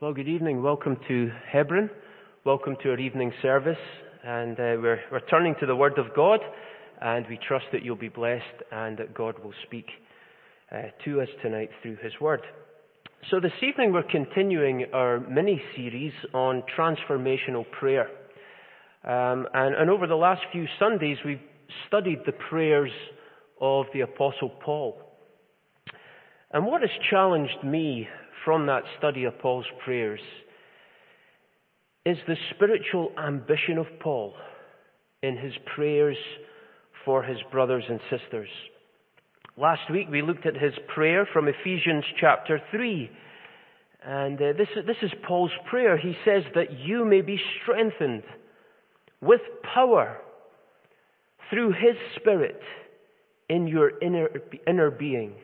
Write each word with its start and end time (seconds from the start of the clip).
Well, 0.00 0.14
good 0.14 0.28
evening. 0.28 0.62
Welcome 0.62 0.96
to 1.08 1.30
Hebron. 1.52 1.90
Welcome 2.46 2.74
to 2.82 2.88
our 2.88 2.98
evening 2.98 3.34
service. 3.42 3.76
And 4.24 4.52
uh, 4.52 4.80
we're, 4.80 5.00
we're 5.12 5.20
turning 5.28 5.54
to 5.60 5.66
the 5.66 5.76
Word 5.76 5.98
of 5.98 6.06
God, 6.16 6.40
and 7.02 7.26
we 7.28 7.38
trust 7.46 7.66
that 7.72 7.84
you'll 7.84 7.96
be 7.96 8.08
blessed 8.08 8.42
and 8.72 8.96
that 8.96 9.12
God 9.12 9.38
will 9.44 9.52
speak 9.66 9.84
uh, 10.72 10.84
to 11.04 11.20
us 11.20 11.28
tonight 11.42 11.68
through 11.82 11.98
His 12.02 12.14
Word. 12.18 12.40
So 13.30 13.40
this 13.40 13.52
evening 13.60 13.92
we're 13.92 14.04
continuing 14.04 14.86
our 14.94 15.20
mini 15.20 15.60
series 15.76 16.14
on 16.32 16.62
transformational 16.74 17.70
prayer. 17.70 18.08
Um, 19.04 19.48
and, 19.52 19.74
and 19.74 19.90
over 19.90 20.06
the 20.06 20.14
last 20.14 20.40
few 20.50 20.64
Sundays 20.78 21.18
we've 21.26 21.42
studied 21.88 22.20
the 22.24 22.32
prayers 22.32 22.92
of 23.60 23.84
the 23.92 24.00
Apostle 24.00 24.48
Paul. 24.64 24.96
And 26.52 26.64
what 26.64 26.80
has 26.80 26.90
challenged 27.10 27.62
me 27.62 28.08
from 28.44 28.66
that 28.66 28.82
study 28.98 29.24
of 29.24 29.38
Paul's 29.38 29.66
prayers 29.84 30.20
is 32.06 32.16
the 32.26 32.36
spiritual 32.54 33.12
ambition 33.18 33.78
of 33.78 33.86
Paul 34.00 34.34
in 35.22 35.36
his 35.36 35.52
prayers 35.74 36.16
for 37.04 37.22
his 37.22 37.38
brothers 37.50 37.84
and 37.88 38.00
sisters. 38.10 38.48
Last 39.56 39.90
week 39.90 40.08
we 40.10 40.22
looked 40.22 40.46
at 40.46 40.56
his 40.56 40.72
prayer 40.94 41.28
from 41.30 41.48
Ephesians 41.48 42.04
chapter 42.18 42.60
3. 42.70 43.10
And 44.02 44.40
uh, 44.40 44.52
this, 44.56 44.68
this 44.86 44.96
is 45.02 45.10
Paul's 45.26 45.50
prayer. 45.68 45.98
He 45.98 46.16
says 46.24 46.42
that 46.54 46.78
you 46.78 47.04
may 47.04 47.20
be 47.20 47.38
strengthened 47.62 48.22
with 49.20 49.42
power 49.74 50.16
through 51.50 51.72
his 51.72 51.96
Spirit 52.16 52.60
in 53.50 53.66
your 53.66 53.98
inner, 54.00 54.28
inner 54.66 54.90
being 54.90 55.34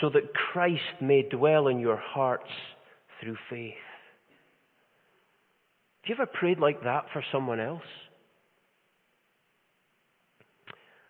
so 0.00 0.10
that 0.10 0.34
Christ 0.34 1.00
may 1.00 1.22
dwell 1.22 1.68
in 1.68 1.78
your 1.78 1.96
hearts 1.96 2.50
through 3.20 3.36
faith. 3.48 3.74
Have 6.02 6.08
you 6.08 6.14
ever 6.14 6.26
prayed 6.26 6.58
like 6.58 6.84
that 6.84 7.06
for 7.12 7.24
someone 7.32 7.60
else? 7.60 7.82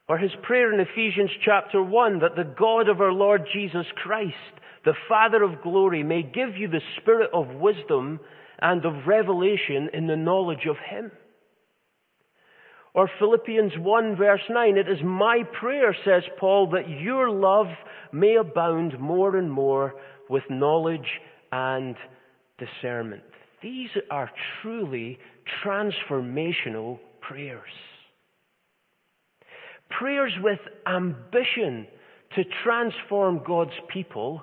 Or 0.09 0.19
his 0.19 0.31
prayer 0.43 0.73
in 0.73 0.81
Ephesians 0.81 1.31
chapter 1.45 1.83
1 1.83 2.21
that 2.21 2.37
the 2.37 2.55
God 2.59 2.89
of 2.89 3.01
our 3.01 3.13
Lord 3.13 3.43
Jesus 3.53 3.87
Christ, 3.97 4.35
the 4.85 4.95
Father 5.09 5.43
of 5.43 5.63
glory, 5.63 6.03
may 6.05 6.23
give 6.23 6.57
you 6.57 6.69
the 6.69 6.81
spirit 7.01 7.31
of 7.33 7.49
wisdom 7.49 8.21
and 8.61 8.85
of 8.85 9.07
revelation 9.07 9.91
in 9.93 10.07
the 10.07 10.17
knowledge 10.17 10.67
of 10.69 10.77
him. 10.79 11.11
Or 12.97 13.11
Philippians 13.19 13.73
1 13.79 14.17
verse 14.17 14.41
9, 14.49 14.79
it 14.79 14.89
is 14.89 14.99
my 15.05 15.43
prayer, 15.61 15.95
says 16.03 16.23
Paul, 16.41 16.71
that 16.71 16.89
your 16.89 17.29
love 17.31 17.67
may 18.11 18.37
abound 18.37 18.99
more 18.99 19.37
and 19.37 19.53
more 19.53 19.95
with 20.31 20.45
knowledge 20.49 21.21
and 21.53 21.95
discernment. 22.59 23.23
These 23.63 23.91
are 24.11 24.31
truly 24.63 25.19
transformational 25.63 26.99
prayers. 27.21 27.69
Prayers 29.91 30.33
with 30.43 30.61
ambition 30.87 31.87
to 32.35 32.45
transform 32.65 33.43
God's 33.47 33.79
people 33.93 34.43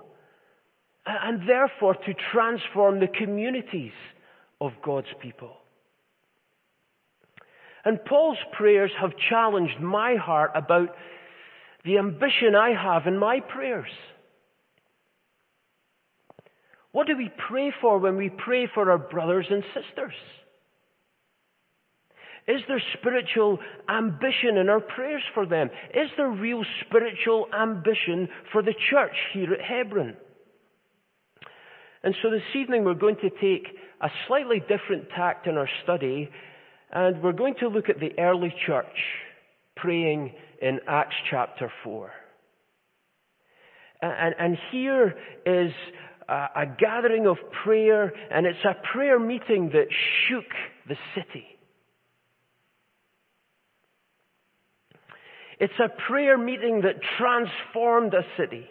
and 1.07 1.49
therefore 1.49 1.95
to 1.95 2.13
transform 2.31 2.99
the 2.99 3.07
communities 3.07 3.91
of 4.61 4.73
God's 4.85 5.07
people. 5.19 5.57
And 7.85 8.03
Paul's 8.05 8.37
prayers 8.53 8.91
have 8.99 9.11
challenged 9.29 9.79
my 9.79 10.15
heart 10.15 10.51
about 10.55 10.89
the 11.83 11.97
ambition 11.97 12.55
I 12.55 12.71
have 12.71 13.07
in 13.07 13.17
my 13.17 13.41
prayers. 13.41 13.89
What 16.93 17.07
do 17.07 17.17
we 17.17 17.29
pray 17.49 17.73
for 17.81 17.97
when 17.97 18.17
we 18.17 18.29
pray 18.29 18.67
for 18.73 18.89
our 18.91 18.99
brothers 18.99 19.47
and 19.49 19.63
sisters? 19.73 20.13
Is 22.47 22.61
there 22.67 22.81
spiritual 22.99 23.59
ambition 23.89 24.57
in 24.57 24.69
our 24.69 24.81
prayers 24.81 25.23
for 25.33 25.45
them? 25.45 25.69
Is 25.93 26.09
there 26.17 26.29
real 26.29 26.63
spiritual 26.85 27.47
ambition 27.57 28.27
for 28.51 28.61
the 28.61 28.73
church 28.91 29.15
here 29.33 29.53
at 29.53 29.61
Hebron? 29.61 30.15
And 32.03 32.15
so 32.21 32.29
this 32.29 32.41
evening 32.53 32.83
we're 32.83 32.95
going 32.95 33.15
to 33.17 33.29
take 33.29 33.67
a 34.01 34.09
slightly 34.27 34.59
different 34.59 35.09
tact 35.15 35.47
in 35.47 35.57
our 35.57 35.69
study 35.83 36.29
and 36.93 37.23
we're 37.23 37.33
going 37.33 37.55
to 37.59 37.67
look 37.67 37.89
at 37.89 37.99
the 37.99 38.11
early 38.19 38.53
church 38.67 38.85
praying 39.75 40.31
in 40.61 40.79
Acts 40.87 41.15
chapter 41.29 41.71
4. 41.83 42.11
And, 44.01 44.35
and 44.37 44.57
here 44.71 45.15
is 45.45 45.71
a, 46.29 46.33
a 46.33 46.65
gathering 46.77 47.25
of 47.25 47.37
prayer, 47.63 48.13
and 48.31 48.45
it's 48.45 48.63
a 48.63 48.75
prayer 48.93 49.19
meeting 49.19 49.71
that 49.73 49.87
shook 50.27 50.45
the 50.87 50.95
city. 51.15 51.45
It's 55.59 55.73
a 55.79 55.89
prayer 56.07 56.37
meeting 56.37 56.81
that 56.81 56.95
transformed 57.17 58.13
a 58.13 58.23
city. 58.37 58.67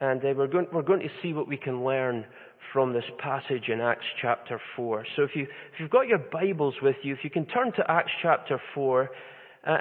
And 0.00 0.20
uh, 0.24 0.34
we're, 0.36 0.48
going, 0.48 0.66
we're 0.72 0.82
going 0.82 1.00
to 1.00 1.10
see 1.22 1.32
what 1.32 1.48
we 1.48 1.56
can 1.56 1.84
learn 1.84 2.26
from 2.72 2.92
this 2.92 3.04
passage 3.18 3.68
in 3.68 3.80
Acts 3.80 4.06
chapter 4.20 4.60
4. 4.76 5.04
So 5.16 5.22
if, 5.22 5.30
you, 5.34 5.42
if 5.42 5.80
you've 5.80 5.90
got 5.90 6.06
your 6.06 6.18
Bibles 6.18 6.74
with 6.82 6.96
you, 7.02 7.14
if 7.14 7.20
you 7.24 7.30
can 7.30 7.46
turn 7.46 7.72
to 7.72 7.90
Acts 7.90 8.12
chapter 8.22 8.60
4, 8.74 9.02
uh, 9.02 9.06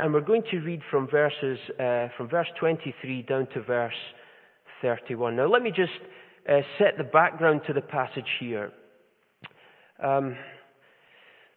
and 0.01 0.13
we're 0.13 0.21
going 0.21 0.43
to 0.51 0.59
read 0.59 0.81
from 0.91 1.07
verses, 1.07 1.57
uh, 1.79 2.07
from 2.17 2.27
verse 2.29 2.47
23 2.59 3.21
down 3.23 3.47
to 3.53 3.61
verse 3.61 3.93
31. 4.81 5.35
Now 5.35 5.47
let 5.47 5.61
me 5.61 5.69
just 5.69 5.91
uh, 6.49 6.61
set 6.77 6.97
the 6.97 7.03
background 7.03 7.61
to 7.67 7.73
the 7.73 7.81
passage 7.81 8.27
here. 8.39 8.71
Um, 10.03 10.35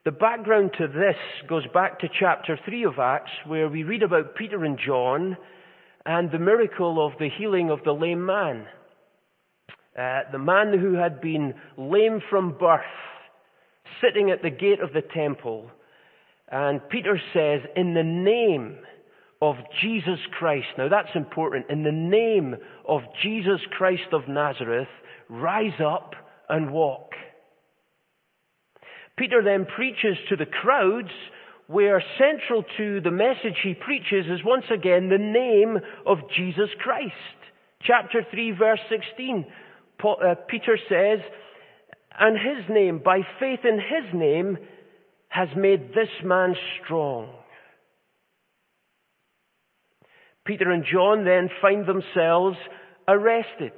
the 0.05 0.11
background 0.11 0.73
to 0.79 0.89
this 0.89 1.17
goes 1.49 1.65
back 1.73 2.01
to 2.01 2.09
chapter 2.19 2.59
3 2.65 2.85
of 2.85 2.99
Acts, 2.99 3.31
where 3.47 3.69
we 3.69 3.85
read 3.85 4.03
about 4.03 4.35
Peter 4.35 4.65
and 4.65 4.79
John 4.85 5.37
and 6.05 6.31
the 6.31 6.39
miracle 6.39 7.05
of 7.05 7.13
the 7.19 7.29
healing 7.39 7.71
of 7.71 7.79
the 7.85 7.93
lame 7.93 8.27
man. 8.27 8.67
Uh, 9.99 10.21
the 10.33 10.39
man 10.39 10.79
who 10.79 10.95
had 10.95 11.21
been 11.21 11.55
lame 11.77 12.21
from 12.31 12.57
birth, 12.59 12.81
sitting 14.01 14.31
at 14.31 14.43
the 14.43 14.51
gate 14.51 14.81
of 14.81 14.93
the 14.93 15.03
temple. 15.03 15.71
And 16.51 16.81
Peter 16.89 17.21
says, 17.35 17.61
in 17.77 17.95
the 17.95 18.03
name 18.03 18.79
of 19.43 19.57
Jesus 19.83 20.21
Christ. 20.39 20.69
Now 20.79 20.89
that's 20.89 21.15
important. 21.17 21.67
In 21.69 21.83
the 21.83 21.91
name 21.91 22.55
of 22.87 23.03
Jesus 23.23 23.61
Christ 23.77 24.13
of 24.13 24.29
Nazareth, 24.29 24.89
rise 25.29 25.81
up 25.85 26.15
and 26.49 26.71
walk. 26.71 27.11
Peter 29.19 29.43
then 29.45 29.67
preaches 29.67 30.17
to 30.29 30.37
the 30.37 30.47
crowds 30.47 31.11
where 31.67 32.03
central 32.19 32.65
to 32.77 33.01
the 33.01 33.11
message 33.11 33.59
he 33.63 33.75
preaches 33.75 34.27
is 34.27 34.45
once 34.45 34.65
again 34.73 35.09
the 35.09 35.19
name 35.19 35.77
of 36.07 36.19
Jesus 36.37 36.71
Christ. 36.81 37.13
Chapter 37.85 38.25
3 38.31 38.53
verse 38.53 38.81
16. 38.89 39.45
Paul, 39.99 40.17
uh, 40.25 40.35
Peter 40.49 40.79
says, 40.89 41.21
and 42.19 42.37
his 42.37 42.69
name, 42.69 43.01
by 43.05 43.21
faith 43.41 43.61
in 43.65 43.79
his 43.79 44.15
name, 44.15 44.59
has 45.29 45.49
made 45.57 45.95
this 45.95 46.11
man 46.23 46.55
strong. 46.83 47.31
Peter 50.45 50.71
and 50.71 50.85
John 50.85 51.25
then 51.25 51.49
find 51.61 51.87
themselves 51.87 52.57
arrested. 53.09 53.73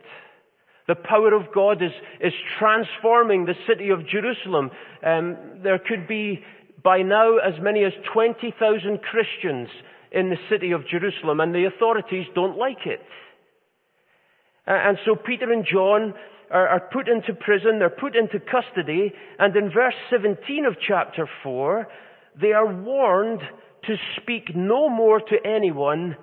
The 0.89 0.95
power 0.95 1.33
of 1.35 1.53
God 1.55 1.83
is, 1.83 1.93
is 2.21 2.33
transforming 2.59 3.45
the 3.45 3.55
city 3.69 3.91
of 3.91 4.07
Jerusalem. 4.07 4.71
Um, 5.07 5.37
there 5.63 5.79
could 5.79 6.09
be 6.09 6.43
by 6.83 7.03
now 7.03 7.39
as 7.39 7.55
many 7.61 7.85
as 7.85 7.93
20,000 8.13 9.01
Christians 9.03 9.69
in 10.13 10.31
the 10.31 10.37
city 10.51 10.73
of 10.73 10.87
Jerusalem, 10.87 11.41
and 11.41 11.55
the 11.55 11.65
authorities 11.65 12.27
don't 12.35 12.59
like 12.59 12.87
it. 12.87 13.01
And 14.67 14.99
so 15.05 15.15
Peter 15.15 15.53
and 15.53 15.67
John 15.71 16.15
are, 16.51 16.69
are 16.69 16.89
put 16.93 17.09
into 17.09 17.35
prison, 17.35 17.79
they're 17.79 17.91
put 17.91 18.17
into 18.17 18.38
custody, 18.41 19.12
and 19.38 19.55
in 19.56 19.71
verse 19.71 19.94
17 20.11 20.65
of 20.65 20.77
chapter 20.87 21.29
4, 21.43 21.87
they 22.41 22.53
are 22.53 22.75
warned 22.75 23.41
to 23.87 23.97
speak 24.21 24.55
no 24.55 24.88
more 24.88 25.21
to 25.21 25.37
anyone 25.44 26.17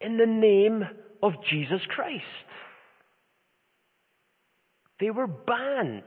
in 0.00 0.16
the 0.16 0.26
name 0.26 0.84
of 1.22 1.32
Jesus 1.50 1.80
Christ. 1.94 2.24
They 5.00 5.10
were 5.10 5.26
banned 5.26 6.02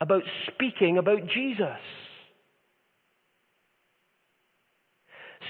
about 0.00 0.22
speaking 0.52 0.98
about 0.98 1.20
Jesus. 1.34 1.80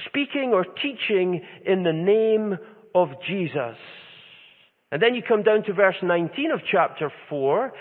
Speaking 0.07 0.53
or 0.55 0.65
teaching 0.65 1.43
in 1.65 1.83
the 1.83 1.93
name 1.93 2.57
of 2.95 3.09
Jesus. 3.27 3.77
And 4.91 5.03
then 5.03 5.15
you 5.15 5.23
come 5.27 5.43
down 5.43 5.65
to 5.65 5.73
verse 5.73 5.97
19 6.03 6.51
of 6.53 6.61
chapter 6.71 7.13
4, 7.29 7.73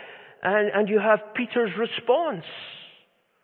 and, 0.43 0.71
and 0.73 0.89
you 0.89 0.99
have 0.99 1.19
Peter's 1.35 1.71
response. 1.77 2.45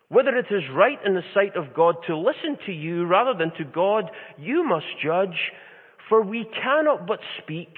Whether 0.10 0.36
it 0.36 0.48
is 0.50 0.64
right 0.74 0.98
in 1.06 1.14
the 1.14 1.24
sight 1.34 1.56
of 1.56 1.74
God 1.74 1.96
to 2.08 2.18
listen 2.18 2.58
to 2.66 2.72
you 2.72 3.06
rather 3.06 3.34
than 3.38 3.52
to 3.58 3.64
God, 3.64 4.12
you 4.38 4.68
must 4.68 4.86
judge, 5.04 5.38
for 6.10 6.22
we 6.22 6.46
cannot 6.62 7.08
but 7.08 7.20
speak 7.42 7.74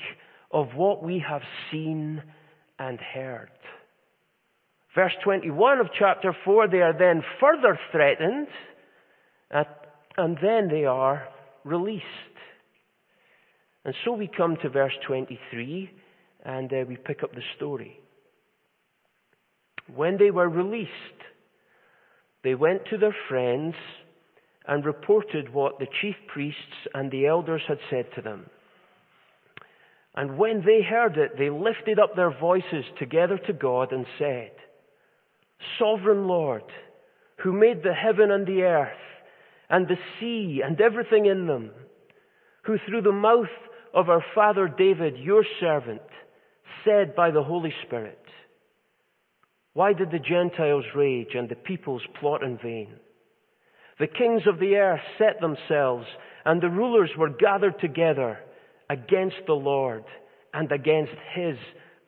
of 0.51 0.69
what 0.75 1.03
we 1.03 1.23
have 1.27 1.41
seen 1.71 2.23
and 2.79 2.99
heard. 2.99 3.49
Verse 4.95 5.13
21 5.23 5.79
of 5.79 5.87
chapter 5.97 6.35
4, 6.45 6.67
they 6.69 6.81
are 6.81 6.97
then 6.97 7.23
further 7.39 7.79
threatened 7.91 8.47
and 10.17 10.37
then 10.41 10.69
they 10.69 10.85
are 10.85 11.27
released. 11.63 12.03
And 13.85 13.93
so 14.05 14.13
we 14.13 14.27
come 14.27 14.57
to 14.61 14.69
verse 14.69 14.93
23 15.05 15.89
and 16.45 16.71
uh, 16.71 16.85
we 16.87 16.95
pick 16.95 17.23
up 17.23 17.33
the 17.33 17.41
story. 17.57 17.99
When 19.93 20.17
they 20.17 20.31
were 20.31 20.49
released, 20.49 20.91
they 22.43 22.55
went 22.55 22.85
to 22.89 22.97
their 22.97 23.15
friends 23.29 23.75
and 24.67 24.85
reported 24.85 25.53
what 25.53 25.79
the 25.79 25.87
chief 26.01 26.15
priests 26.27 26.87
and 26.93 27.11
the 27.11 27.25
elders 27.25 27.61
had 27.67 27.79
said 27.89 28.05
to 28.15 28.21
them. 28.21 28.45
And 30.15 30.37
when 30.37 30.63
they 30.65 30.81
heard 30.81 31.17
it, 31.17 31.37
they 31.37 31.49
lifted 31.49 31.99
up 31.99 32.15
their 32.15 32.37
voices 32.37 32.85
together 32.99 33.37
to 33.47 33.53
God 33.53 33.91
and 33.91 34.05
said, 34.19 34.51
Sovereign 35.79 36.27
Lord, 36.27 36.63
who 37.43 37.51
made 37.51 37.83
the 37.83 37.93
heaven 37.93 38.31
and 38.31 38.45
the 38.45 38.61
earth, 38.61 38.97
and 39.69 39.87
the 39.87 39.97
sea 40.19 40.61
and 40.63 40.79
everything 40.79 41.25
in 41.25 41.47
them, 41.47 41.71
who 42.63 42.77
through 42.87 43.01
the 43.01 43.11
mouth 43.11 43.47
of 43.93 44.09
our 44.09 44.23
father 44.33 44.67
David, 44.67 45.17
your 45.17 45.45
servant, 45.59 46.01
said 46.83 47.15
by 47.15 47.31
the 47.31 47.43
Holy 47.43 47.73
Spirit, 47.85 48.19
Why 49.73 49.93
did 49.93 50.11
the 50.11 50.19
Gentiles 50.19 50.85
rage 50.95 51.35
and 51.35 51.47
the 51.47 51.55
peoples 51.55 52.01
plot 52.19 52.43
in 52.43 52.57
vain? 52.57 52.95
The 53.99 54.07
kings 54.07 54.43
of 54.47 54.59
the 54.59 54.75
earth 54.75 55.01
set 55.17 55.39
themselves, 55.39 56.05
and 56.45 56.61
the 56.61 56.69
rulers 56.69 57.11
were 57.17 57.29
gathered 57.29 57.79
together 57.79 58.39
against 58.89 59.37
the 59.45 59.53
Lord 59.53 60.03
and 60.53 60.71
against 60.71 61.13
his 61.35 61.57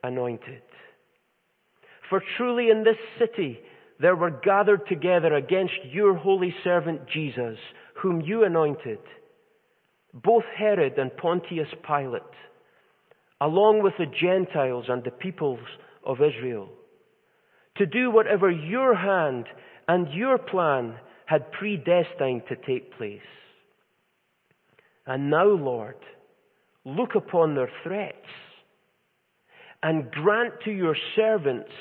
anointed. 0.03 0.61
For 2.09 2.21
truly 2.37 2.69
in 2.69 2.83
this 2.83 2.97
city 3.19 3.59
there 3.99 4.15
were 4.15 4.41
gathered 4.43 4.87
together 4.87 5.33
against 5.35 5.73
your 5.91 6.15
holy 6.15 6.53
servant 6.63 7.01
Jesus, 7.13 7.57
whom 8.01 8.21
you 8.21 8.43
anointed, 8.43 8.99
both 10.23 10.43
Herod 10.57 10.97
and 10.97 11.15
Pontius 11.17 11.67
Pilate, 11.85 12.21
along 13.41 13.83
with 13.83 13.93
the 13.97 14.05
Gentiles 14.05 14.85
and 14.87 15.03
the 15.03 15.11
peoples 15.11 15.59
of 16.05 16.17
Israel, 16.21 16.69
to 17.77 17.85
do 17.85 18.09
whatever 18.09 18.49
your 18.49 18.95
hand 18.95 19.45
and 19.87 20.07
your 20.13 20.37
plan 20.37 20.95
had 21.25 21.51
predestined 21.51 22.43
to 22.47 22.55
take 22.55 22.97
place. 22.97 23.19
And 25.05 25.29
now, 25.29 25.47
Lord, 25.47 25.97
look 26.85 27.15
upon 27.15 27.55
their 27.55 27.69
threats 27.83 28.15
and 29.83 30.09
grant 30.11 30.53
to 30.63 30.71
your 30.71 30.95
servants 31.15 31.71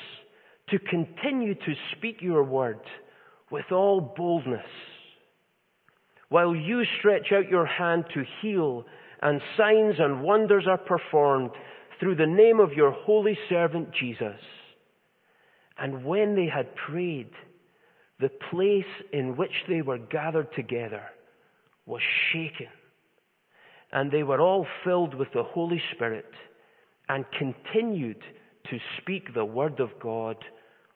to 0.69 0.79
continue 0.79 1.55
to 1.55 1.73
speak 1.95 2.17
your 2.21 2.43
word 2.43 2.79
with 3.51 3.65
all 3.71 4.01
boldness, 4.01 4.65
while 6.29 6.55
you 6.55 6.83
stretch 6.99 7.31
out 7.31 7.49
your 7.49 7.65
hand 7.65 8.05
to 8.13 8.23
heal 8.41 8.85
and 9.21 9.41
signs 9.57 9.95
and 9.99 10.23
wonders 10.23 10.65
are 10.67 10.77
performed 10.77 11.51
through 11.99 12.15
the 12.15 12.25
name 12.25 12.59
of 12.59 12.73
your 12.73 12.91
holy 12.91 13.37
servant 13.49 13.89
Jesus. 13.91 14.39
And 15.77 16.05
when 16.05 16.35
they 16.35 16.47
had 16.47 16.75
prayed, 16.75 17.31
the 18.19 18.29
place 18.49 18.83
in 19.11 19.35
which 19.35 19.51
they 19.67 19.81
were 19.81 19.97
gathered 19.97 20.53
together 20.55 21.03
was 21.85 22.01
shaken, 22.31 22.69
and 23.91 24.11
they 24.11 24.23
were 24.23 24.41
all 24.41 24.65
filled 24.83 25.13
with 25.13 25.27
the 25.33 25.43
Holy 25.43 25.81
Spirit 25.93 26.31
and 27.09 27.25
continued 27.37 28.21
to 28.69 28.79
speak 28.99 29.33
the 29.33 29.45
word 29.45 29.79
of 29.79 29.89
God 30.01 30.37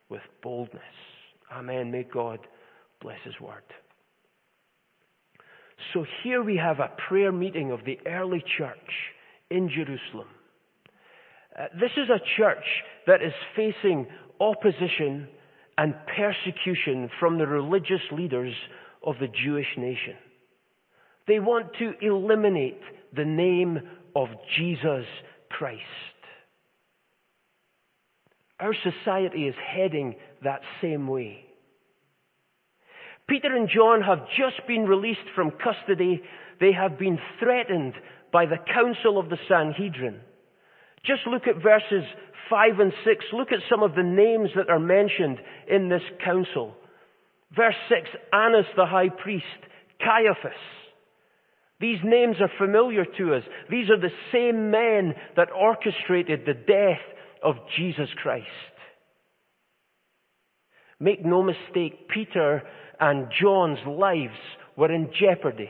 with 0.10 0.22
boldness. 0.42 0.82
Amen. 1.52 1.92
May 1.92 2.04
God 2.04 2.40
bless 3.02 3.20
His 3.24 3.40
word. 3.40 3.64
So 5.94 6.06
here 6.24 6.44
we 6.44 6.58
have 6.58 6.80
a 6.80 6.92
prayer 7.08 7.32
meeting 7.32 7.72
of 7.72 7.86
the 7.86 8.00
early 8.06 8.44
church 8.58 8.78
in 9.50 9.70
Jerusalem. 9.70 10.28
Uh, 11.58 11.66
this 11.80 11.92
is 11.98 12.10
a 12.10 12.22
church 12.38 12.64
that 13.08 13.22
is 13.22 13.34
facing 13.56 14.08
opposition 14.40 15.28
and 15.78 15.96
persecution 16.16 17.10
from 17.20 17.38
the 17.38 17.48
religious 17.48 18.02
leaders 18.12 18.54
of 19.04 19.16
the 19.20 19.28
Jewish 19.44 19.68
nation. 19.78 20.16
They 21.28 21.40
want 21.40 21.68
to 21.80 21.94
eliminate 22.02 22.82
the 23.16 23.26
name 23.26 23.80
of 24.16 24.28
Jesus 24.58 25.06
Christ. 25.50 25.82
Our 28.60 28.74
society 28.74 29.48
is 29.48 29.56
heading 29.74 30.16
that 30.44 30.62
same 30.82 31.08
way. 31.08 31.46
Peter 33.30 33.56
and 33.56 33.70
John 33.70 34.02
have 34.02 34.28
just 34.38 34.68
been 34.68 34.86
released 34.86 35.30
from 35.36 35.52
custody. 35.52 36.22
They 36.60 36.74
have 36.74 36.98
been 36.98 37.20
threatened 37.40 37.94
by 38.34 38.48
the 38.48 38.58
council 38.74 39.20
of 39.20 39.30
the 39.30 39.38
Sanhedrin. 39.48 40.20
Just 41.06 41.22
look 41.28 41.44
at 41.48 41.62
verses 41.62 42.04
5 42.50 42.80
and 42.80 42.94
6. 43.06 43.26
Look 43.34 43.52
at 43.52 43.60
some 43.70 43.84
of 43.84 43.96
the 43.96 44.04
names 44.04 44.50
that 44.56 44.70
are 44.70 44.80
mentioned 44.80 45.38
in 45.70 45.90
this 45.90 46.02
council. 46.26 46.76
Verse 47.56 47.76
6, 47.88 48.10
Annas 48.34 48.66
the 48.76 48.86
high 48.86 49.10
priest, 49.10 49.46
Caiaphas. 50.02 50.60
These 51.80 52.00
names 52.04 52.36
are 52.42 52.52
familiar 52.58 53.06
to 53.06 53.36
us. 53.36 53.44
These 53.70 53.90
are 53.90 54.00
the 54.00 54.12
same 54.34 54.70
men 54.70 55.14
that 55.38 55.50
orchestrated 55.52 56.42
the 56.46 56.54
death 56.54 57.02
of 57.44 57.56
Jesus 57.78 58.10
Christ. 58.22 58.48
Make 61.00 61.24
no 61.24 61.42
mistake, 61.42 62.10
Peter 62.10 62.64
and 63.00 63.28
John's 63.42 63.80
lives 63.88 64.38
were 64.76 64.92
in 64.92 65.12
jeopardy. 65.20 65.70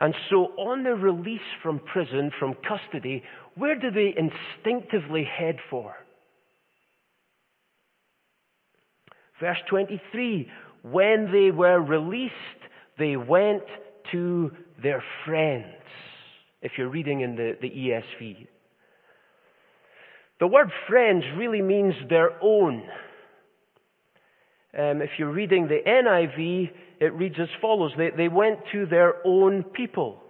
And 0.00 0.14
so 0.30 0.52
on 0.56 0.84
their 0.84 0.94
release 0.94 1.40
from 1.62 1.80
prison, 1.80 2.30
from 2.38 2.54
custody, 2.66 3.24
where 3.56 3.74
do 3.74 3.90
they 3.90 4.14
instinctively 4.16 5.24
head 5.24 5.56
for? 5.70 5.94
Verse 9.40 9.58
23, 9.68 10.48
when 10.82 11.30
they 11.32 11.50
were 11.50 11.80
released, 11.80 12.34
they 12.98 13.16
went 13.16 13.64
to 14.12 14.50
their 14.82 15.02
friends. 15.24 15.66
If 16.60 16.72
you're 16.76 16.88
reading 16.88 17.20
in 17.20 17.36
the, 17.36 17.56
the 17.60 17.70
ESV. 17.70 18.48
The 20.40 20.46
word 20.46 20.70
friends 20.88 21.24
really 21.36 21.62
means 21.62 21.94
their 22.08 22.30
own. 22.42 22.82
Um, 24.76 25.00
if 25.00 25.10
you're 25.18 25.32
reading 25.32 25.66
the 25.68 25.80
NIV, 25.86 26.70
it 27.00 27.14
reads 27.14 27.36
as 27.40 27.48
follows. 27.60 27.92
They, 27.96 28.10
they 28.16 28.28
went 28.28 28.58
to 28.72 28.86
their 28.86 29.14
own 29.26 29.62
people. 29.62 30.20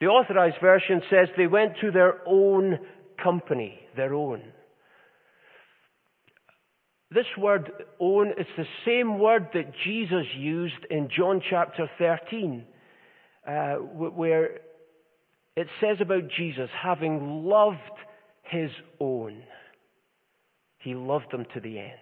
The 0.00 0.06
authorized 0.06 0.60
version 0.60 1.02
says 1.10 1.28
they 1.36 1.48
went 1.48 1.72
to 1.80 1.90
their 1.90 2.20
own 2.26 2.78
company, 3.22 3.80
their 3.96 4.14
own. 4.14 4.42
This 7.10 7.26
word 7.38 7.72
own 7.98 8.28
is 8.38 8.46
the 8.56 8.66
same 8.84 9.18
word 9.18 9.48
that 9.54 9.72
Jesus 9.84 10.26
used 10.36 10.84
in 10.90 11.08
John 11.16 11.40
chapter 11.48 11.90
13, 11.98 12.64
uh, 13.46 13.74
where 13.76 14.60
it 15.56 15.66
says 15.80 15.96
about 16.00 16.28
Jesus 16.36 16.68
having 16.80 17.44
loved 17.44 17.78
his 18.42 18.70
own. 19.00 19.42
He 20.78 20.94
loved 20.94 21.32
them 21.32 21.46
to 21.54 21.60
the 21.60 21.78
end. 21.78 21.98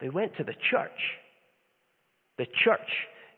They 0.00 0.08
went 0.08 0.36
to 0.36 0.44
the 0.44 0.54
church, 0.70 0.90
the 2.38 2.46
church 2.64 2.90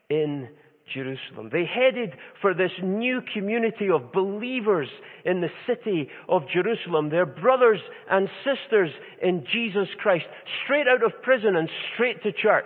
in 0.08 0.48
Jerusalem. 0.94 1.50
They 1.52 1.64
headed 1.64 2.14
for 2.40 2.54
this 2.54 2.70
new 2.82 3.20
community 3.34 3.90
of 3.90 4.12
believers 4.12 4.88
in 5.25 5.40
the 5.40 5.50
city 5.66 6.08
of 6.28 6.42
Jerusalem, 6.52 7.10
their 7.10 7.26
brothers 7.26 7.80
and 8.10 8.28
sisters 8.44 8.90
in 9.20 9.44
Jesus 9.52 9.88
Christ, 9.98 10.26
straight 10.64 10.86
out 10.88 11.04
of 11.04 11.22
prison 11.22 11.56
and 11.56 11.68
straight 11.94 12.22
to 12.22 12.32
church. 12.32 12.64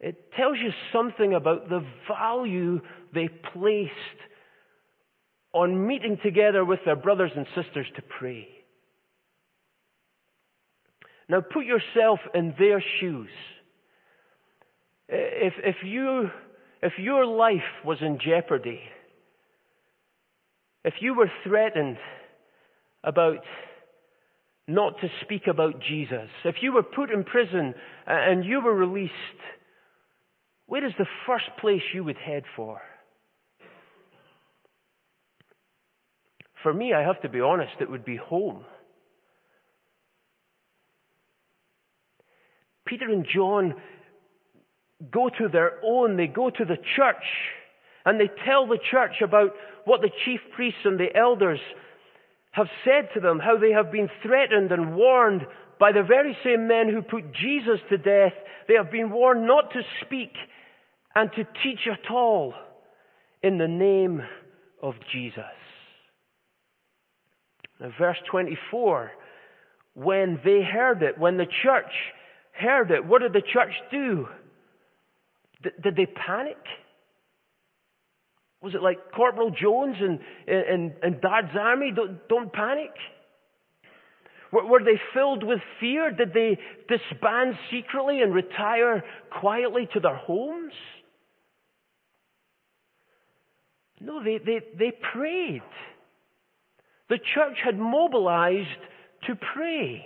It 0.00 0.32
tells 0.36 0.56
you 0.58 0.70
something 0.92 1.34
about 1.34 1.68
the 1.68 1.84
value 2.08 2.80
they 3.14 3.28
placed 3.52 3.92
on 5.52 5.86
meeting 5.86 6.18
together 6.22 6.64
with 6.64 6.80
their 6.84 6.96
brothers 6.96 7.32
and 7.36 7.46
sisters 7.54 7.86
to 7.96 8.02
pray. 8.02 8.48
Now 11.30 11.40
put 11.40 11.64
yourself 11.64 12.18
in 12.34 12.54
their 12.58 12.82
shoes. 12.98 13.30
If, 15.08 15.52
if, 15.62 15.76
you, 15.84 16.28
if 16.82 16.94
your 16.98 17.24
life 17.24 17.84
was 17.84 17.98
in 18.00 18.18
jeopardy, 18.18 18.80
if 20.84 20.94
you 21.00 21.14
were 21.14 21.30
threatened 21.44 21.98
about 23.04 23.38
not 24.66 24.94
to 25.02 25.08
speak 25.22 25.46
about 25.46 25.80
Jesus, 25.88 26.28
if 26.44 26.56
you 26.62 26.72
were 26.72 26.82
put 26.82 27.12
in 27.12 27.22
prison 27.22 27.74
and 28.08 28.44
you 28.44 28.60
were 28.60 28.74
released, 28.74 29.12
where 30.66 30.84
is 30.84 30.92
the 30.98 31.06
first 31.28 31.44
place 31.60 31.82
you 31.94 32.02
would 32.02 32.18
head 32.18 32.42
for? 32.56 32.80
For 36.64 36.74
me, 36.74 36.92
I 36.92 37.02
have 37.02 37.22
to 37.22 37.28
be 37.28 37.40
honest, 37.40 37.74
it 37.80 37.88
would 37.88 38.04
be 38.04 38.16
home. 38.16 38.64
Peter 42.90 43.06
and 43.06 43.24
John 43.32 43.74
go 45.12 45.28
to 45.28 45.48
their 45.48 45.78
own, 45.84 46.16
they 46.16 46.26
go 46.26 46.50
to 46.50 46.64
the 46.64 46.76
church, 46.96 47.24
and 48.04 48.18
they 48.18 48.28
tell 48.44 48.66
the 48.66 48.80
church 48.90 49.22
about 49.22 49.52
what 49.84 50.00
the 50.00 50.10
chief 50.24 50.40
priests 50.56 50.80
and 50.84 50.98
the 50.98 51.16
elders 51.16 51.60
have 52.50 52.66
said 52.84 53.08
to 53.14 53.20
them, 53.20 53.38
how 53.38 53.56
they 53.56 53.70
have 53.70 53.92
been 53.92 54.08
threatened 54.22 54.72
and 54.72 54.96
warned 54.96 55.42
by 55.78 55.92
the 55.92 56.02
very 56.02 56.36
same 56.44 56.66
men 56.66 56.88
who 56.88 57.00
put 57.00 57.32
Jesus 57.32 57.78
to 57.88 57.96
death. 57.96 58.32
They 58.66 58.74
have 58.74 58.90
been 58.90 59.10
warned 59.10 59.46
not 59.46 59.70
to 59.72 59.82
speak 60.04 60.32
and 61.14 61.30
to 61.36 61.44
teach 61.62 61.86
at 61.90 62.10
all 62.10 62.54
in 63.42 63.56
the 63.56 63.68
name 63.68 64.20
of 64.82 64.94
Jesus. 65.12 65.44
Now, 67.78 67.92
verse 67.98 68.18
24, 68.30 69.12
when 69.94 70.40
they 70.44 70.62
heard 70.62 71.02
it, 71.02 71.18
when 71.18 71.36
the 71.36 71.46
church 71.62 71.92
heard 72.60 72.90
it, 72.90 73.04
what 73.04 73.22
did 73.22 73.32
the 73.32 73.42
church 73.42 73.72
do? 73.90 74.28
D- 75.62 75.70
did 75.82 75.96
they 75.96 76.06
panic? 76.06 76.58
Was 78.62 78.74
it 78.74 78.82
like 78.82 78.98
Corporal 79.14 79.50
Jones 79.50 79.96
and, 80.00 80.20
and, 80.46 80.92
and 81.02 81.20
Dad's 81.20 81.56
army? 81.58 81.92
Don't, 81.94 82.28
don't 82.28 82.52
panic. 82.52 82.92
Were, 84.52 84.82
they 84.84 85.00
filled 85.14 85.44
with 85.44 85.60
fear? 85.78 86.10
Did 86.10 86.34
they 86.34 86.58
disband 86.88 87.54
secretly 87.70 88.20
and 88.20 88.34
retire 88.34 89.04
quietly 89.30 89.88
to 89.94 90.00
their 90.00 90.16
homes? 90.16 90.72
No, 94.00 94.22
they, 94.24 94.38
they, 94.38 94.60
they 94.76 94.92
prayed. 95.12 95.62
The 97.08 97.18
church 97.34 97.58
had 97.64 97.78
mobilized 97.78 98.68
to 99.26 99.36
pray. 99.54 100.04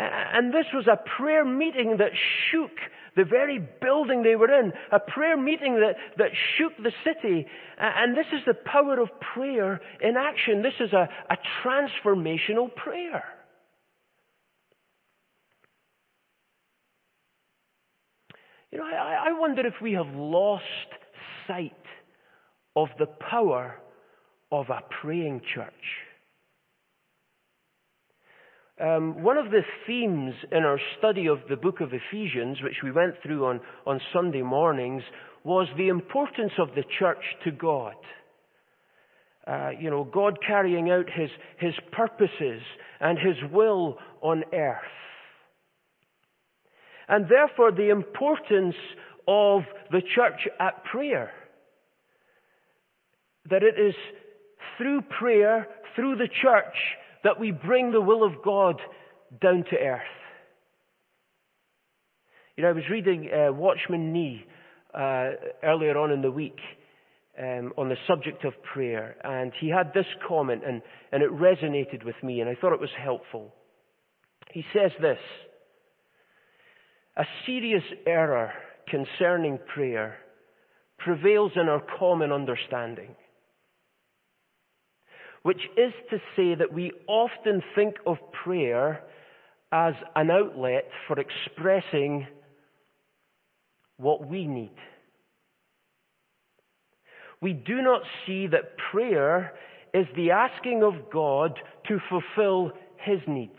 And 0.00 0.52
this 0.52 0.66
was 0.72 0.86
a 0.86 0.98
prayer 1.16 1.44
meeting 1.44 1.96
that 1.98 2.12
shook 2.50 2.70
the 3.16 3.24
very 3.24 3.58
building 3.80 4.22
they 4.22 4.36
were 4.36 4.52
in, 4.52 4.72
a 4.92 5.00
prayer 5.00 5.36
meeting 5.36 5.74
that, 5.80 5.96
that 6.16 6.30
shook 6.56 6.72
the 6.76 6.92
city. 7.04 7.46
And 7.78 8.16
this 8.16 8.26
is 8.32 8.40
the 8.46 8.54
power 8.54 9.00
of 9.00 9.08
prayer 9.34 9.80
in 10.00 10.16
action. 10.16 10.62
This 10.62 10.74
is 10.80 10.92
a, 10.92 11.08
a 11.28 11.36
transformational 11.64 12.74
prayer. 12.74 13.24
You 18.70 18.78
know, 18.78 18.84
I, 18.84 19.30
I 19.30 19.38
wonder 19.38 19.66
if 19.66 19.74
we 19.82 19.94
have 19.94 20.14
lost 20.14 20.64
sight 21.48 21.72
of 22.76 22.88
the 22.98 23.06
power 23.06 23.76
of 24.52 24.66
a 24.70 24.82
praying 25.02 25.42
church. 25.54 25.72
Um, 28.80 29.22
one 29.22 29.36
of 29.36 29.50
the 29.50 29.60
themes 29.86 30.32
in 30.50 30.64
our 30.64 30.80
study 30.98 31.26
of 31.26 31.40
the 31.50 31.56
book 31.56 31.80
of 31.80 31.90
Ephesians, 31.92 32.62
which 32.62 32.76
we 32.82 32.90
went 32.90 33.14
through 33.22 33.44
on, 33.44 33.60
on 33.86 34.00
Sunday 34.12 34.40
mornings, 34.40 35.02
was 35.44 35.68
the 35.76 35.88
importance 35.88 36.52
of 36.58 36.68
the 36.74 36.84
church 36.98 37.22
to 37.44 37.50
God. 37.50 37.94
Uh, 39.46 39.70
you 39.78 39.90
know, 39.90 40.04
God 40.04 40.38
carrying 40.46 40.90
out 40.90 41.06
his, 41.14 41.28
his 41.58 41.74
purposes 41.92 42.62
and 43.00 43.18
his 43.18 43.36
will 43.52 43.98
on 44.22 44.44
earth. 44.54 44.78
And 47.08 47.26
therefore, 47.28 47.72
the 47.72 47.90
importance 47.90 48.76
of 49.28 49.62
the 49.90 50.00
church 50.14 50.48
at 50.58 50.84
prayer. 50.84 51.32
That 53.50 53.62
it 53.62 53.78
is 53.78 53.94
through 54.78 55.02
prayer, 55.18 55.66
through 55.96 56.16
the 56.16 56.28
church, 56.42 56.76
that 57.24 57.38
we 57.38 57.50
bring 57.50 57.92
the 57.92 58.00
will 58.00 58.24
of 58.24 58.42
God 58.44 58.80
down 59.40 59.64
to 59.70 59.76
earth. 59.76 60.00
You 62.56 62.64
know, 62.64 62.70
I 62.70 62.72
was 62.72 62.84
reading 62.90 63.30
uh, 63.30 63.52
Watchman 63.52 64.12
Nee 64.12 64.44
uh, 64.94 65.30
earlier 65.62 65.96
on 65.96 66.10
in 66.10 66.22
the 66.22 66.30
week 66.30 66.58
um, 67.38 67.72
on 67.76 67.88
the 67.88 67.96
subject 68.06 68.44
of 68.44 68.52
prayer, 68.74 69.16
and 69.24 69.52
he 69.60 69.68
had 69.68 69.92
this 69.94 70.06
comment, 70.26 70.62
and, 70.66 70.82
and 71.12 71.22
it 71.22 71.30
resonated 71.30 72.04
with 72.04 72.16
me, 72.22 72.40
and 72.40 72.50
I 72.50 72.54
thought 72.54 72.72
it 72.72 72.80
was 72.80 72.90
helpful. 73.02 73.54
He 74.52 74.64
says 74.74 74.90
this 75.00 75.18
A 77.16 77.24
serious 77.46 77.84
error 78.06 78.52
concerning 78.88 79.58
prayer 79.74 80.18
prevails 80.98 81.52
in 81.56 81.68
our 81.68 81.82
common 81.98 82.32
understanding 82.32 83.14
which 85.42 85.60
is 85.76 85.92
to 86.10 86.18
say 86.36 86.54
that 86.54 86.72
we 86.72 86.92
often 87.06 87.62
think 87.74 87.96
of 88.06 88.18
prayer 88.44 89.02
as 89.72 89.94
an 90.16 90.30
outlet 90.30 90.88
for 91.06 91.18
expressing 91.18 92.26
what 93.96 94.26
we 94.26 94.46
need. 94.46 94.74
We 97.40 97.52
do 97.52 97.80
not 97.80 98.02
see 98.26 98.46
that 98.48 98.76
prayer 98.90 99.52
is 99.94 100.06
the 100.14 100.30
asking 100.32 100.82
of 100.82 101.10
God 101.12 101.58
to 101.88 101.98
fulfill 102.08 102.72
His 102.98 103.20
needs. 103.26 103.52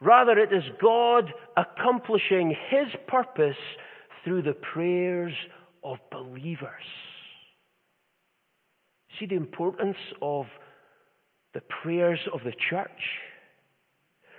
Rather, 0.00 0.38
it 0.38 0.52
is 0.52 0.62
God 0.80 1.32
accomplishing 1.56 2.54
His 2.70 2.88
purpose 3.08 3.56
through 4.24 4.42
the 4.42 4.56
prayers 4.72 5.32
of 5.82 5.98
believers. 6.10 6.84
See 9.18 9.26
the 9.26 9.36
importance 9.36 9.96
of 10.20 10.46
the 11.54 11.62
prayers 11.82 12.20
of 12.32 12.40
the 12.44 12.52
church? 12.70 12.90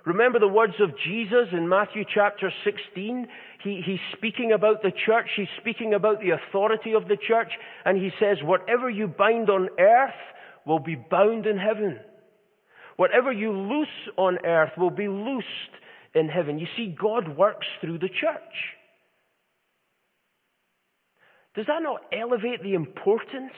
Remember 0.06 0.40
the 0.40 0.48
words 0.48 0.76
of 0.80 0.92
Jesus 1.06 1.50
in 1.52 1.68
Matthew 1.68 2.06
chapter 2.14 2.50
16? 2.64 3.28
He, 3.64 3.82
he's 3.86 4.00
speaking 4.16 4.54
about 4.54 4.82
the 4.82 4.92
church. 5.06 5.28
He's 5.36 5.48
speaking 5.60 5.94
about 5.94 6.22
the 6.22 6.30
authority 6.30 6.94
of 6.94 7.10
the 7.10 7.18
church. 7.18 7.52
And 7.84 7.98
he 7.98 8.12
says, 8.20 8.38
whatever 8.42 8.90
you 8.90 9.08
bind 9.08 9.50
on 9.50 9.68
earth 9.78 10.16
will 10.66 10.80
be 10.80 10.96
bound 10.96 11.46
in 11.46 11.58
heaven. 11.58 12.00
Whatever 12.96 13.34
you 13.34 13.52
loose 13.52 13.88
on 14.18 14.46
earth 14.46 14.72
will 14.78 14.92
be 14.92 15.10
loosed 15.10 15.48
in 16.16 16.30
heaven. 16.30 16.58
You 16.58 16.68
see, 16.78 16.96
God 16.98 17.36
works 17.36 17.68
through 17.82 18.00
the 18.00 18.10
church. 18.10 18.56
Does 21.56 21.66
that 21.68 21.84
not 21.84 22.02
elevate 22.14 22.64
the 22.64 22.76
importance 22.76 23.52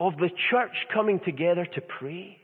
of 0.00 0.16
the 0.16 0.30
church 0.50 0.74
coming 0.92 1.20
together 1.24 1.66
to 1.66 1.80
pray. 1.80 2.38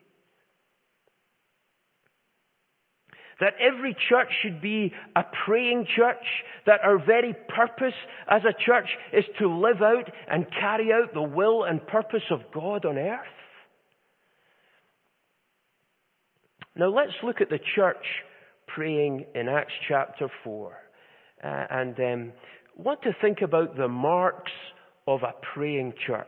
That 3.41 3.55
every 3.61 3.97
church 4.09 4.29
should 4.43 4.61
be 4.63 4.93
a 5.17 5.25
praying 5.45 5.87
church, 5.97 6.25
that 6.67 6.81
our 6.85 7.05
very 7.05 7.35
purpose 7.49 7.95
as 8.29 8.43
a 8.45 8.55
church 8.65 8.89
is 9.13 9.25
to 9.39 9.49
live 9.49 9.83
out 9.83 10.11
and 10.31 10.47
carry 10.61 10.93
out 10.93 11.13
the 11.13 11.23
will 11.23 11.65
and 11.65 11.85
purpose 11.87 12.23
of 12.31 12.41
God 12.53 12.85
on 12.85 12.97
earth. 12.97 13.27
Now 16.77 16.89
let's 16.89 17.13
look 17.23 17.41
at 17.41 17.51
the 17.51 17.61
church 17.75 18.05
praying 18.69 19.27
in 19.35 19.49
Acts 19.49 19.73
chapter 19.89 20.29
4. 20.43 20.73
Uh, 21.43 21.67
and 21.71 21.99
um, 22.01 22.33
want 22.77 23.03
to 23.03 23.15
think 23.21 23.43
about 23.43 23.77
the 23.77 23.89
marks 23.89 24.53
of 25.07 25.23
a 25.23 25.35
praying 25.55 25.95
church. 26.07 26.27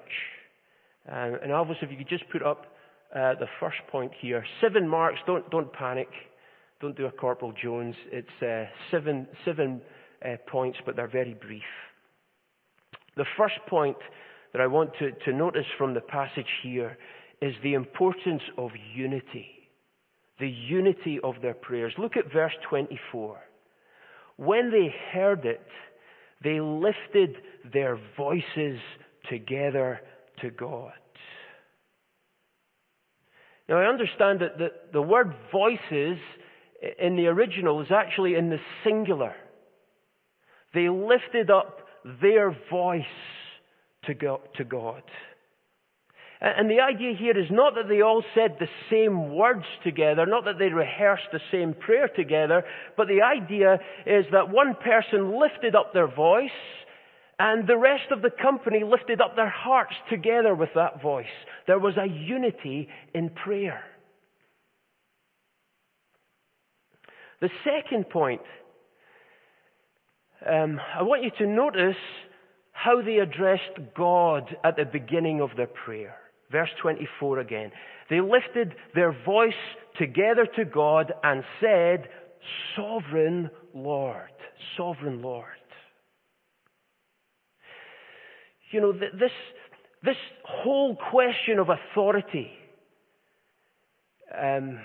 Um, 1.11 1.39
and 1.43 1.53
Alvis, 1.53 1.77
if 1.83 1.91
you 1.91 1.97
could 1.97 2.09
just 2.09 2.29
put 2.31 2.43
up 2.43 2.67
uh, 3.15 3.35
the 3.39 3.47
first 3.61 3.77
point 3.91 4.13
here. 4.21 4.45
Seven 4.61 4.89
marks. 4.89 5.19
Don't, 5.27 5.49
don't 5.51 5.73
panic. 5.73 6.09
Don't 6.81 6.97
do 6.97 7.07
a 7.07 7.11
Corporal 7.11 7.53
Jones. 7.63 7.95
It's 8.11 8.43
uh, 8.43 8.65
seven, 8.91 9.27
seven 9.45 9.81
uh, 10.25 10.37
points, 10.49 10.79
but 10.85 10.97
they're 10.97 11.09
very 11.09 11.35
brief. 11.35 11.63
The 13.17 13.25
first 13.39 13.55
point 13.69 13.97
that 14.53 14.61
I 14.61 14.67
want 14.67 14.91
to, 14.99 15.13
to 15.13 15.33
notice 15.33 15.65
from 15.79 15.95
the 15.95 16.01
passage 16.01 16.47
here 16.63 16.99
is 17.41 17.55
the 17.63 17.75
importance 17.75 18.43
of 18.59 18.71
unity. 18.95 19.47
The 20.39 20.49
unity 20.49 21.19
of 21.23 21.37
their 21.41 21.55
prayers. 21.55 21.95
Look 21.99 22.17
at 22.17 22.31
verse 22.33 22.53
24. 22.69 23.39
When 24.37 24.71
they 24.71 24.95
heard 25.13 25.47
it, 25.47 25.67
they 26.45 26.61
lifted 26.61 27.37
their 27.73 27.99
voices 28.17 28.79
together 29.31 30.01
to 30.43 30.51
God. 30.51 30.93
Now, 33.69 33.79
I 33.79 33.87
understand 33.87 34.41
that 34.41 34.59
the, 34.59 34.69
the 34.93 35.03
word 35.03 35.33
voices 35.51 36.19
in 36.99 37.17
the 37.17 37.27
original 37.27 37.81
is 37.81 37.89
actually 37.91 38.35
in 38.35 38.49
the 38.51 38.59
singular. 38.85 39.35
They 40.73 40.89
lifted 40.89 41.51
up 41.51 41.81
their 42.21 42.57
voice 42.71 43.03
to 44.05 44.15
God. 44.15 45.03
And 46.41 46.71
the 46.71 46.81
idea 46.81 47.15
here 47.19 47.37
is 47.37 47.51
not 47.51 47.75
that 47.77 47.89
they 47.89 48.03
all 48.03 48.23
said 48.35 48.57
the 48.61 48.69
same 48.91 49.35
words 49.35 49.65
together, 49.83 50.27
not 50.27 50.45
that 50.45 50.59
they 50.59 50.69
rehearsed 50.69 51.29
the 51.33 51.41
same 51.51 51.73
prayer 51.75 52.09
together, 52.15 52.63
but 52.97 53.09
the 53.09 53.23
idea 53.23 53.79
is 54.05 54.27
that 54.33 54.51
one 54.51 54.75
person 54.75 55.41
lifted 55.41 55.75
up 55.75 55.93
their 55.93 56.07
voice 56.07 56.51
And 57.39 57.69
the 57.69 57.77
rest 57.77 58.11
of 58.11 58.23
the 58.23 58.31
company 58.31 58.83
lifted 58.83 59.21
up 59.21 59.37
their 59.37 59.51
hearts 59.51 59.93
together 60.11 60.55
with 60.55 60.71
that 60.75 61.03
voice. 61.03 61.27
There 61.67 61.79
was 61.79 61.95
a 61.97 62.09
unity 62.09 62.89
in 63.13 63.29
prayer. 63.31 63.83
The 67.41 67.51
second 67.65 68.09
point, 68.09 68.41
um, 70.51 70.81
I 70.99 71.03
want 71.03 71.25
you 71.25 71.31
to 71.39 71.47
notice 71.47 71.97
how 72.73 73.03
they 73.03 73.19
addressed 73.19 73.95
God 73.95 74.57
at 74.65 74.77
the 74.77 74.85
beginning 74.85 75.43
of 75.43 75.51
their 75.57 75.67
prayer. 75.67 76.17
Verse 76.51 76.71
24 76.81 77.41
again. 77.41 77.73
They 78.09 78.21
lifted 78.21 78.75
their 78.95 79.13
voice 79.25 79.53
together 79.99 80.47
to 80.57 80.65
God 80.65 81.13
and 81.23 81.43
said, 81.61 82.09
Sovereign 82.77 83.51
Lord, 83.75 84.31
Sovereign 84.77 85.21
Lord. 85.21 85.47
You 88.71 88.81
know, 88.81 88.93
this, 88.93 89.31
this 90.03 90.17
whole 90.45 90.97
question 90.97 91.59
of 91.59 91.69
authority 91.69 92.51
um, 94.37 94.79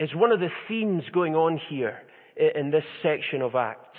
is 0.00 0.10
one 0.14 0.32
of 0.32 0.40
the 0.40 0.48
themes 0.68 1.04
going 1.12 1.34
on 1.34 1.60
here 1.68 1.98
in 2.36 2.70
this 2.70 2.84
section 3.02 3.42
of 3.42 3.54
Acts. 3.54 3.98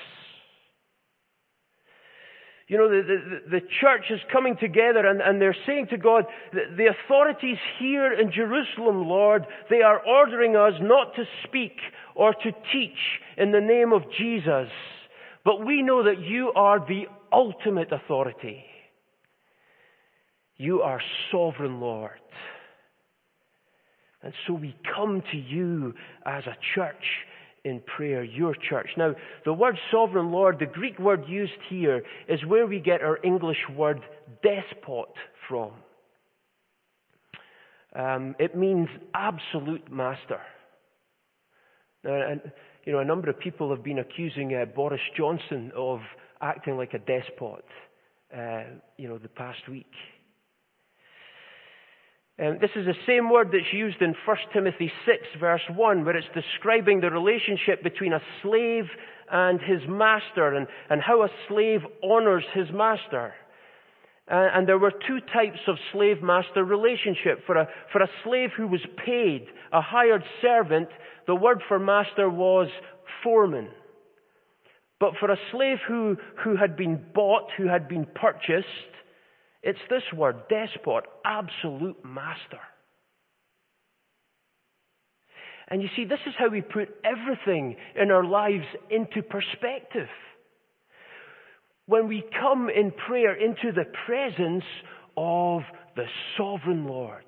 You 2.67 2.77
know, 2.77 2.89
the, 2.89 3.01
the, 3.01 3.60
the, 3.60 3.67
church 3.79 4.06
is 4.10 4.20
coming 4.29 4.58
together 4.58 5.06
and, 5.08 5.22
and 5.22 5.41
they're 5.41 5.56
saying 5.65 5.88
to 5.91 5.98
God, 5.98 6.25
the, 6.51 6.63
the 6.75 6.88
authorities 6.88 7.58
here 7.79 8.12
in 8.12 8.29
Jerusalem, 8.29 9.08
Lord, 9.08 9.48
they 9.70 9.82
are 9.84 10.06
ordering 10.06 10.58
us 10.58 10.74
not 10.82 11.15
to 11.15 11.24
speak 11.46 11.77
or 12.13 12.34
to 12.34 12.51
teach 12.74 13.22
in 13.38 13.53
the 13.53 13.62
name 13.62 13.94
of 13.94 14.01
Jesus. 14.17 14.67
But 15.46 15.65
we 15.65 15.82
know 15.82 16.03
that 16.03 16.20
you 16.20 16.51
are 16.58 16.79
the 16.79 17.06
ultimate 17.32 17.94
authority. 17.94 18.65
You 20.57 20.81
are 20.81 21.01
sovereign, 21.31 21.79
Lord. 21.79 22.11
And 24.23 24.33
so 24.45 24.53
we 24.53 24.75
come 24.95 25.21
to 25.31 25.37
you 25.37 25.93
as 26.25 26.43
a 26.47 26.57
church 26.75 27.03
in 27.63 27.81
prayer, 27.81 28.23
your 28.23 28.55
church. 28.69 28.89
Now, 28.97 29.13
the 29.45 29.53
word 29.53 29.77
sovereign 29.91 30.31
Lord, 30.31 30.57
the 30.59 30.65
Greek 30.65 30.97
word 30.99 31.23
used 31.27 31.51
here, 31.69 32.03
is 32.27 32.43
where 32.45 32.65
we 32.65 32.79
get 32.79 33.01
our 33.01 33.19
English 33.23 33.57
word 33.75 33.99
despot 34.41 35.09
from. 35.47 35.71
Um, 37.95 38.35
it 38.39 38.55
means 38.55 38.87
absolute 39.13 39.91
master. 39.91 40.39
Now, 42.03 42.29
and, 42.29 42.41
you 42.85 42.93
know, 42.93 42.99
a 42.99 43.05
number 43.05 43.29
of 43.29 43.39
people 43.39 43.69
have 43.69 43.83
been 43.83 43.99
accusing 43.99 44.55
uh, 44.55 44.65
Boris 44.65 45.01
Johnson 45.15 45.71
of 45.75 45.99
acting 46.41 46.77
like 46.77 46.93
a 46.93 46.99
despot, 46.99 47.65
uh, 48.35 48.63
you 48.97 49.07
know, 49.07 49.17
the 49.17 49.29
past 49.29 49.67
week. 49.69 49.91
Um, 52.39 52.60
this 52.62 52.70
is 52.75 52.86
the 52.86 52.94
same 53.08 53.32
word 53.32 53.48
that's 53.51 53.74
used 53.74 54.00
in 54.01 54.13
1 54.25 54.38
Timothy 54.53 54.91
6 55.06 55.17
verse 55.39 55.62
1 55.74 56.06
where 56.06 56.15
it's 56.15 56.27
describing 56.36 57.01
the 57.01 57.10
relationship 57.10 57.82
between 57.82 58.13
a 58.13 58.22
slave 58.44 58.86
and 59.32 59.60
his 59.60 59.82
master 59.89 60.53
and, 60.56 60.67
and 60.89 61.01
how 61.01 61.24
a 61.24 61.29
slave 61.48 61.82
honors 62.03 62.44
his 62.53 62.67
master. 62.72 63.34
Uh, 64.29 64.50
and 64.53 64.67
there 64.67 64.77
were 64.77 64.91
two 64.91 65.20
types 65.34 65.60
of 65.67 65.77
slave 65.91 66.22
master 66.22 66.63
relationship. 66.63 67.39
For 67.48 67.56
a, 67.56 67.67
for 67.91 68.01
a 68.01 68.10
slave 68.24 68.50
who 68.56 68.67
was 68.67 68.82
paid, 69.03 69.48
a 69.72 69.82
hired 69.82 70.24
servant, 70.41 70.89
the 71.25 71.36
word 71.36 71.63
for 71.67 71.79
master 71.79 72.29
was 72.29 72.67
foreman. 73.24 73.70
But 75.00 75.13
for 75.20 75.32
a 75.32 75.38
slave 75.51 75.77
who, 75.88 76.17
who 76.44 76.56
had 76.56 76.75
been 76.75 77.03
bought, 77.15 77.50
who 77.58 77.67
had 77.67 77.88
been 77.88 78.06
purchased, 78.15 78.67
it's 79.67 79.79
this 79.89 80.03
word, 80.15 80.47
despot, 80.47 81.03
absolute 81.25 81.97
master. 82.05 82.62
And 85.68 85.81
you 85.81 85.89
see, 85.94 86.05
this 86.05 86.22
is 86.25 86.33
how 86.39 86.48
we 86.48 86.61
put 86.61 86.87
everything 87.03 87.75
in 88.01 88.09
our 88.09 88.24
lives 88.24 88.63
into 88.89 89.22
perspective. 89.22 90.07
When 91.85 92.07
we 92.07 92.24
come 92.39 92.70
in 92.70 92.94
prayer 93.09 93.35
into 93.35 93.74
the 93.74 93.83
presence 94.05 94.63
of 95.18 95.63
the 95.98 96.05
sovereign 96.37 96.85
Lord, 96.85 97.25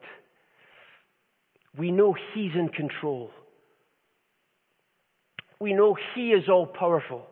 we 1.77 1.91
know 1.91 2.15
He's 2.33 2.53
in 2.55 2.69
control. 2.69 3.31
We 5.59 5.73
know 5.73 5.97
He 6.15 6.29
is 6.29 6.47
all 6.47 6.67
powerful. 6.67 7.27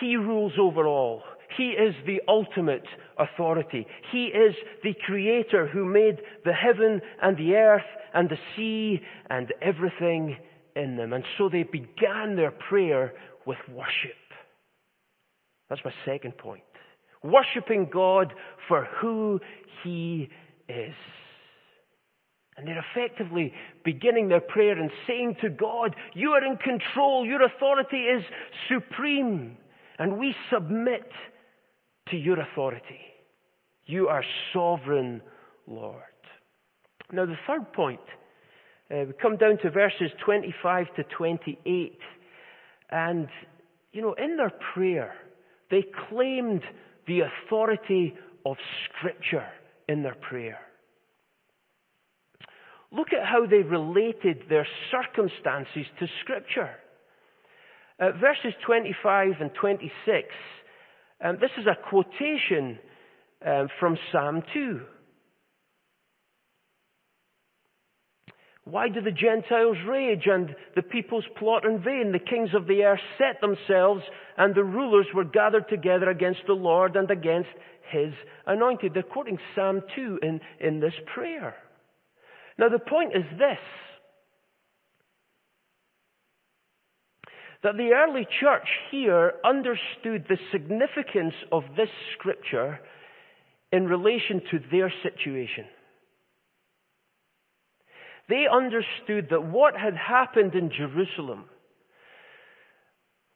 He 0.00 0.16
rules 0.16 0.54
over 0.58 0.84
all. 0.84 1.22
He 1.56 1.70
is 1.70 1.94
the 2.06 2.20
ultimate 2.28 2.86
authority. 3.18 3.86
He 4.12 4.26
is 4.26 4.54
the 4.82 4.94
creator 5.06 5.66
who 5.66 5.84
made 5.84 6.18
the 6.44 6.52
heaven 6.52 7.00
and 7.22 7.36
the 7.36 7.54
earth 7.54 7.82
and 8.12 8.28
the 8.28 8.38
sea 8.56 9.00
and 9.30 9.52
everything 9.62 10.36
in 10.76 10.96
them. 10.96 11.12
And 11.12 11.24
so 11.38 11.48
they 11.48 11.62
began 11.62 12.36
their 12.36 12.50
prayer 12.50 13.12
with 13.46 13.58
worship. 13.68 14.16
That's 15.68 15.84
my 15.84 15.92
second 16.04 16.36
point. 16.38 16.62
Worshipping 17.22 17.88
God 17.92 18.34
for 18.68 18.86
who 19.00 19.40
He 19.82 20.28
is. 20.68 20.94
And 22.56 22.68
they're 22.68 22.84
effectively 22.92 23.52
beginning 23.84 24.28
their 24.28 24.40
prayer 24.40 24.78
and 24.78 24.90
saying 25.06 25.36
to 25.42 25.50
God, 25.50 25.96
You 26.14 26.30
are 26.30 26.44
in 26.44 26.56
control. 26.56 27.26
Your 27.26 27.42
authority 27.42 27.96
is 27.96 28.22
supreme. 28.68 29.56
And 29.98 30.18
we 30.18 30.34
submit 30.52 31.10
to 32.10 32.16
your 32.16 32.40
authority. 32.40 33.00
You 33.86 34.08
are 34.08 34.24
sovereign, 34.52 35.20
Lord. 35.66 36.02
Now, 37.12 37.26
the 37.26 37.36
third 37.46 37.72
point, 37.72 38.00
uh, 38.90 39.04
we 39.06 39.12
come 39.20 39.36
down 39.36 39.58
to 39.62 39.70
verses 39.70 40.10
25 40.24 40.86
to 40.96 41.04
28. 41.16 41.98
And, 42.90 43.28
you 43.92 44.02
know, 44.02 44.14
in 44.14 44.36
their 44.36 44.52
prayer, 44.72 45.14
they 45.70 45.84
claimed 46.08 46.62
the 47.06 47.20
authority 47.20 48.14
of 48.46 48.56
Scripture 48.88 49.46
in 49.88 50.02
their 50.02 50.14
prayer. 50.14 50.58
Look 52.92 53.08
at 53.12 53.26
how 53.26 53.46
they 53.46 53.58
related 53.58 54.44
their 54.48 54.66
circumstances 54.90 55.86
to 55.98 56.06
Scripture. 56.22 56.70
Uh, 57.98 58.12
verses 58.12 58.54
25 58.66 59.34
and 59.40 59.50
26 59.60 60.28
um, 61.22 61.38
this 61.40 61.50
is 61.58 61.66
a 61.66 61.76
quotation 61.88 62.78
um, 63.46 63.68
from 63.78 63.96
Psalm 64.10 64.42
2. 64.52 64.80
Why 68.64 68.88
do 68.88 69.02
the 69.02 69.10
Gentiles 69.10 69.76
rage 69.86 70.26
and 70.26 70.54
the 70.74 70.82
peoples 70.82 71.24
plot 71.38 71.66
in 71.66 71.82
vain? 71.82 72.12
The 72.12 72.18
kings 72.18 72.50
of 72.54 72.66
the 72.66 72.82
earth 72.84 73.00
set 73.18 73.40
themselves 73.40 74.02
and 74.38 74.54
the 74.54 74.64
rulers 74.64 75.06
were 75.14 75.24
gathered 75.24 75.68
together 75.68 76.08
against 76.08 76.40
the 76.46 76.54
Lord 76.54 76.96
and 76.96 77.10
against 77.10 77.50
his 77.90 78.14
anointed. 78.46 78.94
They're 78.94 79.02
quoting 79.02 79.38
Psalm 79.54 79.82
2 79.94 80.20
in, 80.22 80.40
in 80.60 80.80
this 80.80 80.94
prayer. 81.14 81.54
Now 82.58 82.70
the 82.70 82.78
point 82.78 83.14
is 83.14 83.24
this. 83.38 83.58
That 87.64 87.76
the 87.76 87.92
early 87.92 88.26
church 88.40 88.68
here 88.90 89.32
understood 89.44 90.26
the 90.28 90.36
significance 90.52 91.34
of 91.50 91.62
this 91.76 91.88
scripture 92.16 92.78
in 93.72 93.86
relation 93.86 94.42
to 94.50 94.60
their 94.70 94.92
situation. 95.02 95.64
They 98.28 98.44
understood 98.50 99.28
that 99.30 99.44
what 99.44 99.74
had 99.76 99.94
happened 99.94 100.54
in 100.54 100.70
Jerusalem 100.70 101.46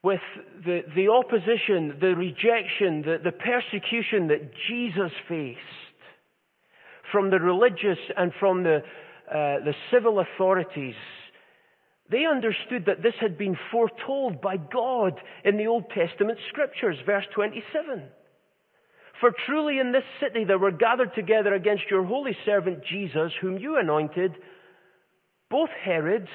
with 0.03 0.21
the, 0.65 0.81
the 0.95 1.09
opposition, 1.09 1.99
the 2.01 2.15
rejection, 2.15 3.03
the, 3.03 3.17
the 3.25 3.33
persecution 3.33 4.29
that 4.29 4.51
Jesus 4.69 5.11
faced 5.27 5.59
from 7.11 7.31
the 7.31 7.41
religious 7.41 7.99
and 8.17 8.33
from 8.39 8.63
the, 8.63 8.77
uh, 8.77 9.65
the 9.65 9.75
civil 9.91 10.21
authorities 10.21 10.95
they 12.11 12.25
understood 12.25 12.87
that 12.87 13.03
this 13.03 13.15
had 13.21 13.37
been 13.37 13.57
foretold 13.71 14.41
by 14.41 14.57
God 14.57 15.21
in 15.45 15.59
the 15.59 15.67
Old 15.67 15.85
Testament 15.91 16.39
scriptures, 16.49 16.97
verse 17.05 17.27
27. 17.35 18.03
For 19.21 19.33
truly 19.47 19.79
in 19.79 19.93
this 19.93 20.05
city 20.21 20.45
there 20.45 20.59
were 20.59 20.71
gathered 20.71 21.15
together 21.15 21.53
against 21.55 21.85
your 21.91 22.05
holy 22.05 22.37
servant 22.45 22.85
Jesus, 22.85 23.33
whom 23.41 23.59
you 23.59 23.77
anointed, 23.79 24.33
both 25.51 25.71
Herod 25.83 26.29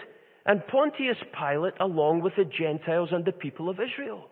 and 0.46 0.68
Pontius 0.68 1.18
Pilate, 1.38 1.76
along 1.80 2.22
with 2.22 2.34
the 2.36 2.46
Gentiles 2.46 3.10
and 3.12 3.26
the 3.26 3.32
people 3.32 3.70
of 3.70 3.80
Israel. 3.80 4.30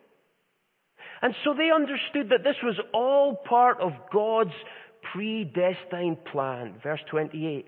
And 1.21 1.33
so 1.43 1.53
they 1.53 1.71
understood 1.71 2.29
that 2.29 2.43
this 2.43 2.57
was 2.63 2.79
all 2.93 3.35
part 3.47 3.79
of 3.79 3.93
God's 4.11 4.53
predestined 5.13 6.23
plan. 6.25 6.75
Verse 6.83 6.99
28 7.09 7.67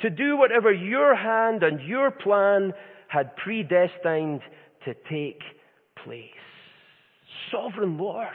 to 0.00 0.10
do 0.10 0.36
whatever 0.36 0.72
your 0.72 1.14
hand 1.14 1.62
and 1.62 1.80
your 1.80 2.10
plan 2.10 2.72
had 3.08 3.36
predestined 3.36 4.40
to 4.84 4.94
take 5.08 5.40
place. 6.04 6.24
sovereign 7.50 7.98
Lord. 7.98 8.28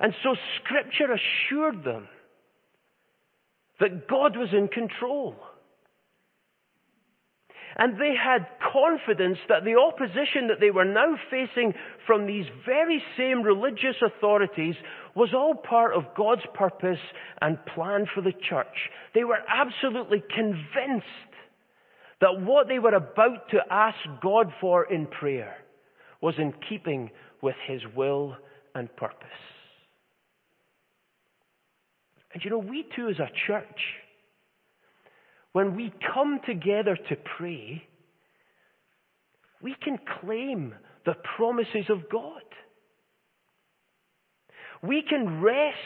And 0.00 0.14
so 0.22 0.34
Scripture 0.56 1.12
assured 1.12 1.84
them 1.84 2.08
that 3.80 4.08
God 4.08 4.36
was 4.36 4.48
in 4.52 4.68
control. 4.68 5.36
And 7.76 7.98
they 7.98 8.14
had 8.14 8.46
confidence 8.72 9.38
that 9.48 9.64
the 9.64 9.76
opposition 9.76 10.48
that 10.48 10.60
they 10.60 10.70
were 10.70 10.84
now 10.84 11.16
facing 11.30 11.74
from 12.06 12.26
these 12.26 12.46
very 12.66 13.02
same 13.16 13.42
religious 13.42 13.96
authorities 14.04 14.74
was 15.14 15.30
all 15.34 15.54
part 15.54 15.94
of 15.94 16.14
God's 16.16 16.42
purpose 16.54 17.00
and 17.40 17.64
plan 17.74 18.06
for 18.14 18.20
the 18.20 18.32
church. 18.32 18.90
They 19.14 19.24
were 19.24 19.40
absolutely 19.48 20.22
convinced 20.34 21.06
that 22.20 22.40
what 22.40 22.68
they 22.68 22.78
were 22.78 22.94
about 22.94 23.50
to 23.50 23.60
ask 23.70 23.98
God 24.22 24.52
for 24.60 24.84
in 24.84 25.06
prayer 25.06 25.56
was 26.20 26.34
in 26.38 26.54
keeping 26.68 27.10
with 27.42 27.56
His 27.66 27.82
will 27.96 28.36
and 28.74 28.94
purpose. 28.96 29.28
And 32.32 32.42
you 32.44 32.50
know, 32.50 32.58
we 32.58 32.86
too 32.96 33.08
as 33.08 33.18
a 33.18 33.28
church, 33.46 33.80
when 35.52 35.76
we 35.76 35.92
come 36.14 36.40
together 36.46 36.96
to 36.96 37.16
pray, 37.36 37.82
we 39.62 39.74
can 39.82 39.98
claim 40.20 40.74
the 41.04 41.14
promises 41.36 41.88
of 41.88 42.08
God. 42.10 42.42
We 44.82 45.02
can 45.08 45.40
rest 45.40 45.76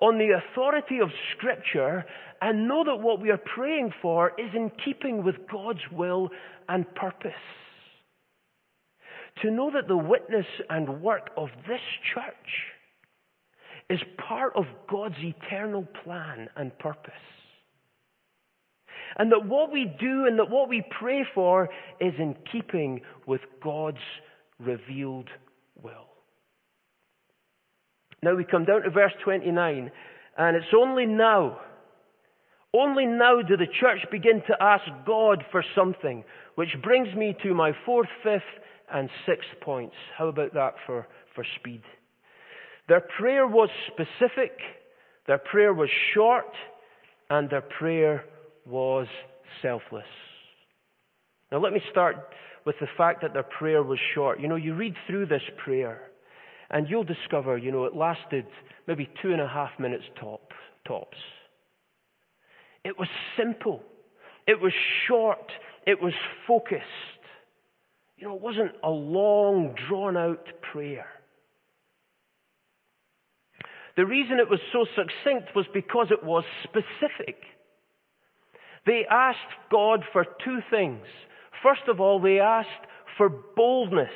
on 0.00 0.18
the 0.18 0.38
authority 0.38 1.00
of 1.00 1.08
Scripture 1.36 2.04
and 2.40 2.68
know 2.68 2.84
that 2.84 2.96
what 2.96 3.20
we 3.20 3.30
are 3.30 3.40
praying 3.54 3.92
for 4.02 4.32
is 4.38 4.50
in 4.54 4.70
keeping 4.84 5.24
with 5.24 5.36
God's 5.50 5.80
will 5.90 6.28
and 6.68 6.84
purpose. 6.94 7.32
To 9.42 9.50
know 9.50 9.70
that 9.74 9.88
the 9.88 9.96
witness 9.96 10.46
and 10.70 11.02
work 11.02 11.30
of 11.36 11.48
this 11.66 11.80
church 12.14 12.24
is 13.88 14.00
part 14.28 14.52
of 14.56 14.64
God's 14.90 15.16
eternal 15.18 15.86
plan 16.04 16.48
and 16.56 16.76
purpose. 16.78 17.12
And 19.18 19.30
that 19.32 19.46
what 19.46 19.72
we 19.72 19.84
do 19.98 20.26
and 20.26 20.38
that 20.38 20.50
what 20.50 20.68
we 20.68 20.84
pray 20.98 21.24
for 21.34 21.68
is 22.00 22.14
in 22.18 22.36
keeping 22.50 23.00
with 23.26 23.40
God's 23.62 23.98
revealed 24.58 25.28
will. 25.82 26.06
Now 28.22 28.34
we 28.34 28.44
come 28.44 28.64
down 28.64 28.82
to 28.82 28.90
verse 28.90 29.12
29, 29.24 29.90
and 30.38 30.56
it's 30.56 30.66
only 30.76 31.06
now, 31.06 31.60
only 32.74 33.06
now 33.06 33.42
do 33.42 33.56
the 33.56 33.66
church 33.80 34.00
begin 34.10 34.42
to 34.48 34.56
ask 34.60 34.84
God 35.06 35.44
for 35.50 35.64
something, 35.74 36.24
which 36.54 36.70
brings 36.82 37.14
me 37.14 37.36
to 37.42 37.54
my 37.54 37.72
fourth, 37.84 38.08
fifth, 38.22 38.42
and 38.92 39.08
sixth 39.26 39.48
points. 39.60 39.94
How 40.16 40.28
about 40.28 40.54
that 40.54 40.74
for, 40.86 41.06
for 41.34 41.44
speed? 41.60 41.82
Their 42.88 43.00
prayer 43.00 43.46
was 43.46 43.68
specific, 43.88 44.58
their 45.26 45.38
prayer 45.38 45.74
was 45.74 45.90
short, 46.14 46.52
and 47.30 47.50
their 47.50 47.62
prayer 47.62 48.24
was 48.66 49.06
selfless. 49.62 50.04
Now 51.52 51.58
let 51.58 51.72
me 51.72 51.80
start 51.90 52.16
with 52.64 52.76
the 52.80 52.88
fact 52.96 53.22
that 53.22 53.32
their 53.32 53.44
prayer 53.44 53.82
was 53.82 53.98
short. 54.14 54.40
You 54.40 54.48
know, 54.48 54.56
you 54.56 54.74
read 54.74 54.94
through 55.06 55.26
this 55.26 55.42
prayer 55.64 56.02
and 56.70 56.88
you'll 56.88 57.04
discover, 57.04 57.56
you 57.56 57.70
know, 57.70 57.84
it 57.84 57.94
lasted 57.94 58.46
maybe 58.88 59.08
two 59.22 59.32
and 59.32 59.40
a 59.40 59.48
half 59.48 59.70
minutes 59.78 60.04
top, 60.20 60.52
tops. 60.86 61.16
It 62.84 62.98
was 62.98 63.08
simple. 63.36 63.82
It 64.46 64.60
was 64.60 64.72
short. 65.06 65.50
It 65.86 66.00
was 66.02 66.12
focused. 66.46 66.82
You 68.16 68.28
know, 68.28 68.34
it 68.34 68.40
wasn't 68.40 68.72
a 68.82 68.90
long, 68.90 69.74
drawn 69.88 70.16
out 70.16 70.46
prayer. 70.72 71.06
The 73.96 74.04
reason 74.04 74.38
it 74.38 74.50
was 74.50 74.60
so 74.72 74.84
succinct 74.94 75.54
was 75.54 75.66
because 75.72 76.08
it 76.10 76.22
was 76.22 76.44
specific. 76.64 77.42
They 78.86 79.04
asked 79.10 79.38
God 79.70 80.04
for 80.12 80.24
two 80.44 80.60
things. 80.70 81.04
First 81.62 81.88
of 81.88 82.00
all, 82.00 82.20
they 82.20 82.38
asked 82.38 82.68
for 83.16 83.28
boldness. 83.28 84.12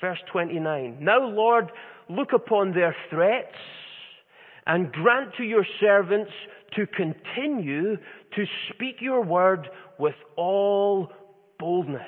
Verse 0.00 0.18
29. 0.30 0.98
Now, 1.00 1.26
Lord, 1.26 1.72
look 2.08 2.32
upon 2.32 2.72
their 2.72 2.94
threats 3.10 3.56
and 4.66 4.92
grant 4.92 5.34
to 5.38 5.42
your 5.42 5.66
servants 5.80 6.30
to 6.76 6.86
continue 6.86 7.96
to 7.96 8.44
speak 8.72 8.96
your 9.00 9.24
word 9.24 9.68
with 9.98 10.14
all 10.36 11.10
boldness. 11.58 12.02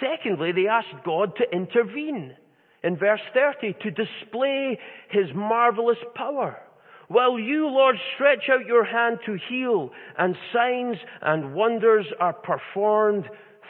Secondly, 0.00 0.50
they 0.52 0.66
asked 0.66 1.04
God 1.04 1.36
to 1.36 1.56
intervene 1.56 2.34
in 2.82 2.96
verse 2.96 3.20
30 3.32 3.74
to 3.82 3.90
display 3.90 4.78
his 5.10 5.26
marvelous 5.34 5.98
power. 6.16 6.58
While 7.08 7.38
you, 7.38 7.68
Lord, 7.68 7.96
stretch 8.14 8.44
out 8.50 8.66
your 8.66 8.84
hand 8.84 9.18
to 9.26 9.36
heal, 9.48 9.90
and 10.18 10.36
signs 10.52 10.96
and 11.20 11.54
wonders 11.54 12.06
are 12.18 12.32
performed 12.32 13.24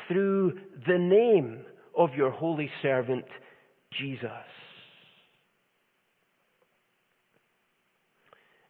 through 0.08 0.58
the 0.86 0.98
name 0.98 1.64
of 1.96 2.14
your 2.14 2.30
holy 2.30 2.70
servant, 2.82 3.24
Jesus. 3.98 4.30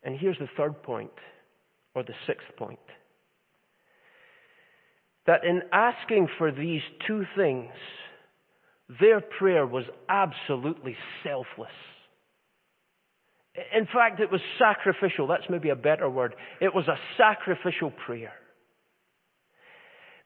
And 0.03 0.19
here's 0.19 0.39
the 0.39 0.49
third 0.57 0.83
point, 0.83 1.13
or 1.95 2.03
the 2.03 2.15
sixth 2.27 2.47
point. 2.57 2.79
That 5.27 5.45
in 5.45 5.63
asking 5.73 6.29
for 6.37 6.53
these 6.53 6.83
two 7.07 7.25
things, 7.37 7.73
their 9.01 9.21
prayer 9.21 9.67
was 9.67 9.85
absolutely 10.09 10.97
selfless. 11.23 11.71
In 13.55 13.87
fact, 13.87 14.21
it 14.21 14.31
was 14.31 14.41
sacrificial. 14.59 15.29
That's 15.29 15.49
maybe 15.49 15.71
a 15.71 15.77
better 15.77 16.11
word. 16.11 16.35
It 16.61 16.75
was 16.75 16.89
a 16.89 16.99
sacrificial 17.17 17.93
prayer. 18.07 18.33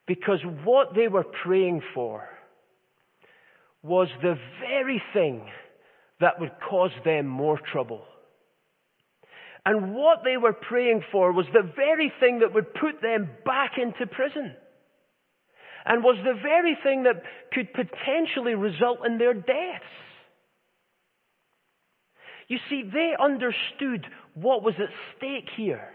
Because 0.06 0.40
what 0.64 0.94
they 0.94 1.08
were 1.08 1.26
praying 1.44 1.82
for 1.94 2.26
was 3.82 4.08
the 4.22 4.36
very 4.60 5.02
thing 5.12 5.46
that 6.20 6.40
would 6.40 6.52
cause 6.68 6.90
them 7.04 7.26
more 7.26 7.60
trouble. 7.72 8.02
And 9.66 9.94
what 9.94 10.20
they 10.24 10.38
were 10.38 10.54
praying 10.54 11.02
for 11.12 11.30
was 11.32 11.44
the 11.52 11.70
very 11.76 12.10
thing 12.20 12.40
that 12.40 12.54
would 12.54 12.72
put 12.72 13.02
them 13.02 13.28
back 13.44 13.72
into 13.76 14.06
prison. 14.06 14.54
And 15.84 16.02
was 16.02 16.16
the 16.24 16.40
very 16.42 16.76
thing 16.82 17.02
that 17.02 17.22
could 17.52 17.68
potentially 17.72 18.54
result 18.54 19.04
in 19.04 19.18
their 19.18 19.34
deaths. 19.34 19.84
You 22.48 22.58
see, 22.70 22.82
they 22.82 23.12
understood 23.20 24.06
what 24.34 24.62
was 24.62 24.74
at 24.78 24.88
stake 25.16 25.48
here. 25.56 25.88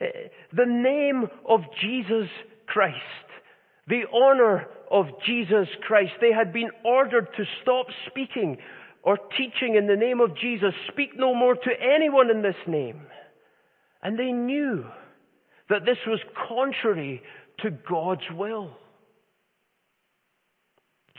Eh, 0.00 0.06
the 0.52 0.66
name 0.66 1.28
of 1.48 1.60
Jesus 1.80 2.28
Christ, 2.66 2.96
the 3.86 4.02
honor 4.12 4.66
of 4.90 5.06
Jesus 5.24 5.68
Christ. 5.86 6.12
They 6.20 6.32
had 6.32 6.52
been 6.52 6.70
ordered 6.84 7.28
to 7.36 7.44
stop 7.62 7.86
speaking 8.08 8.58
or 9.04 9.16
teaching 9.36 9.76
in 9.76 9.86
the 9.86 9.96
name 9.96 10.20
of 10.20 10.36
Jesus. 10.36 10.74
Speak 10.92 11.10
no 11.16 11.34
more 11.34 11.54
to 11.54 11.70
anyone 11.80 12.30
in 12.30 12.42
this 12.42 12.56
name. 12.66 13.02
And 14.02 14.18
they 14.18 14.32
knew 14.32 14.84
that 15.68 15.84
this 15.84 15.98
was 16.06 16.20
contrary 16.48 17.22
to 17.60 17.70
God's 17.70 18.28
will. 18.34 18.76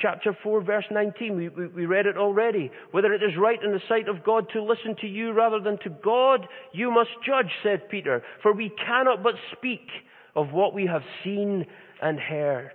Chapter 0.04 0.38
4, 0.44 0.64
verse 0.64 0.84
19, 0.92 1.38
we, 1.38 1.48
we, 1.48 1.68
we, 1.68 1.86
read 1.86 2.08
it 2.08 2.18
already. 2.18 2.70
Whether 2.92 3.14
it 3.14 3.24
is 3.24 3.38
right 3.40 3.58
in 3.64 3.72
the 3.72 3.80
sight 3.88 4.10
of 4.10 4.22
God 4.26 4.48
to 4.52 4.62
listen 4.62 4.98
to 5.00 5.08
you 5.08 5.32
rather 5.32 5.62
than 5.62 5.78
to 5.80 5.90
God, 6.04 6.46
you 6.74 6.92
must 6.92 7.12
judge, 7.26 7.50
said 7.64 7.90
Peter, 7.90 8.22
for 8.42 8.52
we 8.52 8.70
cannot 8.86 9.24
but 9.24 9.36
speak 9.58 9.88
of 10.36 10.52
what 10.52 10.74
we 10.74 10.88
have 10.88 11.04
seen 11.24 11.66
and 12.02 12.20
heard. 12.20 12.74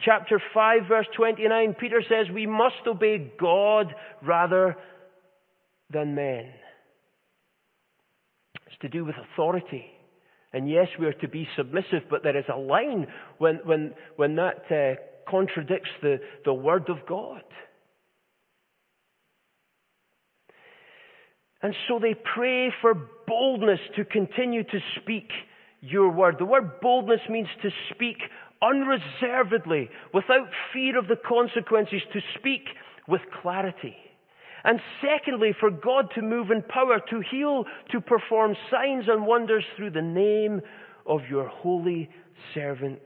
Chapter 0.00 0.40
5, 0.54 0.82
verse 0.88 1.06
29, 1.14 1.74
Peter 1.78 2.02
says 2.08 2.32
we 2.32 2.46
must 2.46 2.86
obey 2.86 3.30
God 3.38 3.94
rather 4.22 4.78
than 5.92 6.14
men. 6.14 6.54
It's 8.66 8.80
to 8.80 8.88
do 8.88 9.04
with 9.04 9.16
authority. 9.34 9.84
And 10.54 10.70
yes, 10.70 10.88
we 10.98 11.04
are 11.04 11.12
to 11.12 11.28
be 11.28 11.46
submissive, 11.54 12.04
but 12.08 12.22
there 12.22 12.38
is 12.38 12.46
a 12.50 12.58
line 12.58 13.08
when, 13.36 13.56
when, 13.66 13.92
when 14.16 14.36
that 14.36 14.64
uh, 14.70 15.02
contradicts 15.28 15.90
the, 16.02 16.20
the 16.44 16.54
Word 16.54 16.88
of 16.88 17.06
God. 17.08 17.42
And 21.62 21.74
so 21.88 21.98
they 21.98 22.14
pray 22.14 22.72
for 22.80 22.94
boldness 23.26 23.80
to 23.96 24.04
continue 24.04 24.62
to 24.62 24.78
speak 25.00 25.30
your 25.80 26.10
word. 26.10 26.36
The 26.38 26.44
word 26.44 26.80
boldness 26.80 27.20
means 27.28 27.48
to 27.62 27.70
speak 27.92 28.18
unreservedly, 28.62 29.90
without 30.14 30.48
fear 30.72 30.98
of 30.98 31.08
the 31.08 31.16
consequences, 31.16 32.02
to 32.12 32.20
speak 32.38 32.62
with 33.08 33.20
clarity. 33.42 33.96
And 34.64 34.80
secondly, 35.00 35.54
for 35.58 35.70
God 35.70 36.10
to 36.14 36.22
move 36.22 36.50
in 36.50 36.62
power, 36.62 37.00
to 37.10 37.22
heal, 37.30 37.64
to 37.92 38.00
perform 38.00 38.56
signs 38.70 39.04
and 39.08 39.26
wonders 39.26 39.64
through 39.76 39.90
the 39.90 40.02
name 40.02 40.60
of 41.06 41.20
your 41.30 41.46
holy 41.46 42.10
servant 42.54 43.00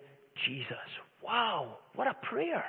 Jesus. 0.47 0.77
Wow, 1.23 1.79
what 1.95 2.07
a 2.07 2.15
prayer. 2.15 2.65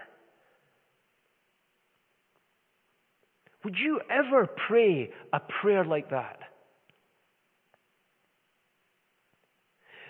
Would 3.64 3.76
you 3.78 4.00
ever 4.10 4.48
pray 4.68 5.12
a 5.32 5.40
prayer 5.62 5.86
like 5.86 6.10
that? 6.10 6.40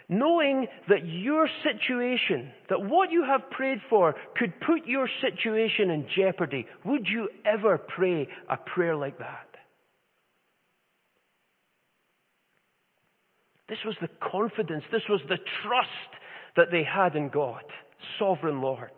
Knowing 0.08 0.68
that 0.90 1.08
your 1.08 1.48
situation, 1.64 2.52
that 2.70 2.82
what 2.82 3.12
you 3.12 3.24
have 3.24 3.50
prayed 3.50 3.80
for 3.90 4.14
could 4.36 4.54
put 4.60 4.86
your 4.86 5.08
situation 5.22 5.90
in 5.90 6.06
jeopardy, 6.16 6.66
would 6.84 7.08
you 7.08 7.30
ever 7.46 7.78
pray 7.78 8.28
a 8.50 8.58
prayer 8.58 8.96
like 8.96 9.18
that? 9.20 9.48
This 13.70 13.80
was 13.86 13.96
the 14.02 14.10
confidence, 14.32 14.84
this 14.92 15.08
was 15.08 15.22
the 15.30 15.38
trust 15.64 15.90
that 16.58 16.72
they 16.72 16.84
had 16.84 17.16
in 17.16 17.30
God, 17.30 17.64
sovereign 18.20 18.62
Lord. 18.62 18.92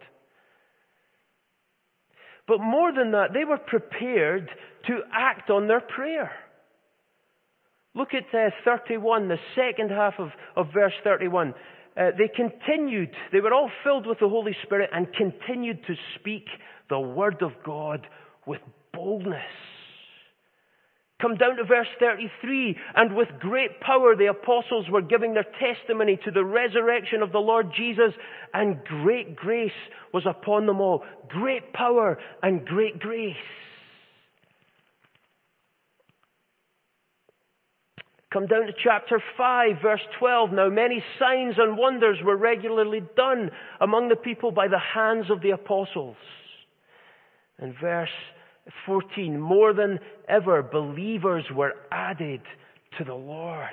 But 2.47 2.59
more 2.59 2.91
than 2.91 3.11
that, 3.11 3.33
they 3.33 3.45
were 3.45 3.57
prepared 3.57 4.49
to 4.87 4.99
act 5.13 5.49
on 5.49 5.67
their 5.67 5.79
prayer. 5.79 6.31
Look 7.95 8.09
at 8.13 8.23
uh, 8.37 8.49
31, 8.65 9.27
the 9.27 9.37
second 9.55 9.89
half 9.89 10.15
of, 10.17 10.29
of 10.55 10.73
verse 10.73 10.93
31. 11.03 11.53
Uh, 11.95 12.09
they 12.17 12.27
continued, 12.27 13.11
they 13.31 13.39
were 13.39 13.53
all 13.53 13.69
filled 13.83 14.07
with 14.07 14.19
the 14.19 14.27
Holy 14.27 14.55
Spirit 14.63 14.89
and 14.91 15.07
continued 15.13 15.85
to 15.85 15.93
speak 16.19 16.45
the 16.89 16.99
word 16.99 17.41
of 17.41 17.51
God 17.63 18.05
with 18.47 18.61
boldness. 18.93 19.41
Come 21.23 21.38
down 21.38 21.55
to 21.55 21.63
verse 21.63 21.88
33. 22.01 22.75
And 22.95 23.15
with 23.15 23.29
great 23.39 23.79
power 23.79 24.13
the 24.13 24.25
apostles 24.25 24.88
were 24.91 25.01
giving 25.01 25.33
their 25.33 25.45
testimony 25.57 26.19
to 26.25 26.31
the 26.31 26.43
resurrection 26.43 27.21
of 27.21 27.31
the 27.31 27.39
Lord 27.39 27.67
Jesus, 27.77 28.12
and 28.53 28.83
great 28.83 29.33
grace 29.33 29.71
was 30.13 30.25
upon 30.25 30.65
them 30.65 30.81
all. 30.81 31.05
Great 31.29 31.71
power 31.71 32.19
and 32.41 32.65
great 32.65 32.99
grace. 32.99 33.38
Come 38.33 38.47
down 38.47 38.65
to 38.65 38.73
chapter 38.83 39.23
5, 39.38 39.75
verse 39.81 40.01
12. 40.19 40.51
Now 40.51 40.67
many 40.67 41.01
signs 41.19 41.55
and 41.57 41.77
wonders 41.77 42.17
were 42.21 42.36
regularly 42.36 43.01
done 43.15 43.49
among 43.79 44.09
the 44.09 44.17
people 44.17 44.51
by 44.51 44.67
the 44.67 44.79
hands 44.93 45.31
of 45.31 45.41
the 45.41 45.51
apostles. 45.51 46.17
And 47.59 47.73
verse 47.79 48.09
14, 48.86 49.39
more 49.39 49.73
than 49.73 49.99
ever, 50.28 50.63
believers 50.63 51.43
were 51.54 51.73
added 51.91 52.41
to 52.97 53.04
the 53.04 53.13
Lord. 53.13 53.67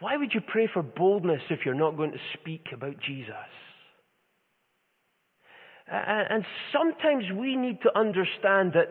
Why 0.00 0.16
would 0.16 0.34
you 0.34 0.40
pray 0.40 0.68
for 0.72 0.82
boldness 0.82 1.42
if 1.50 1.60
you're 1.64 1.74
not 1.74 1.96
going 1.96 2.10
to 2.10 2.18
speak 2.40 2.66
about 2.72 2.96
Jesus? 3.00 3.34
And 5.86 6.44
sometimes 6.72 7.24
we 7.38 7.54
need 7.54 7.82
to 7.82 7.96
understand 7.96 8.72
that, 8.72 8.88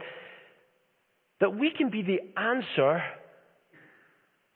that 1.39 1.57
we 1.57 1.71
can 1.75 1.89
be 1.89 2.01
the 2.01 2.19
answer 2.39 3.01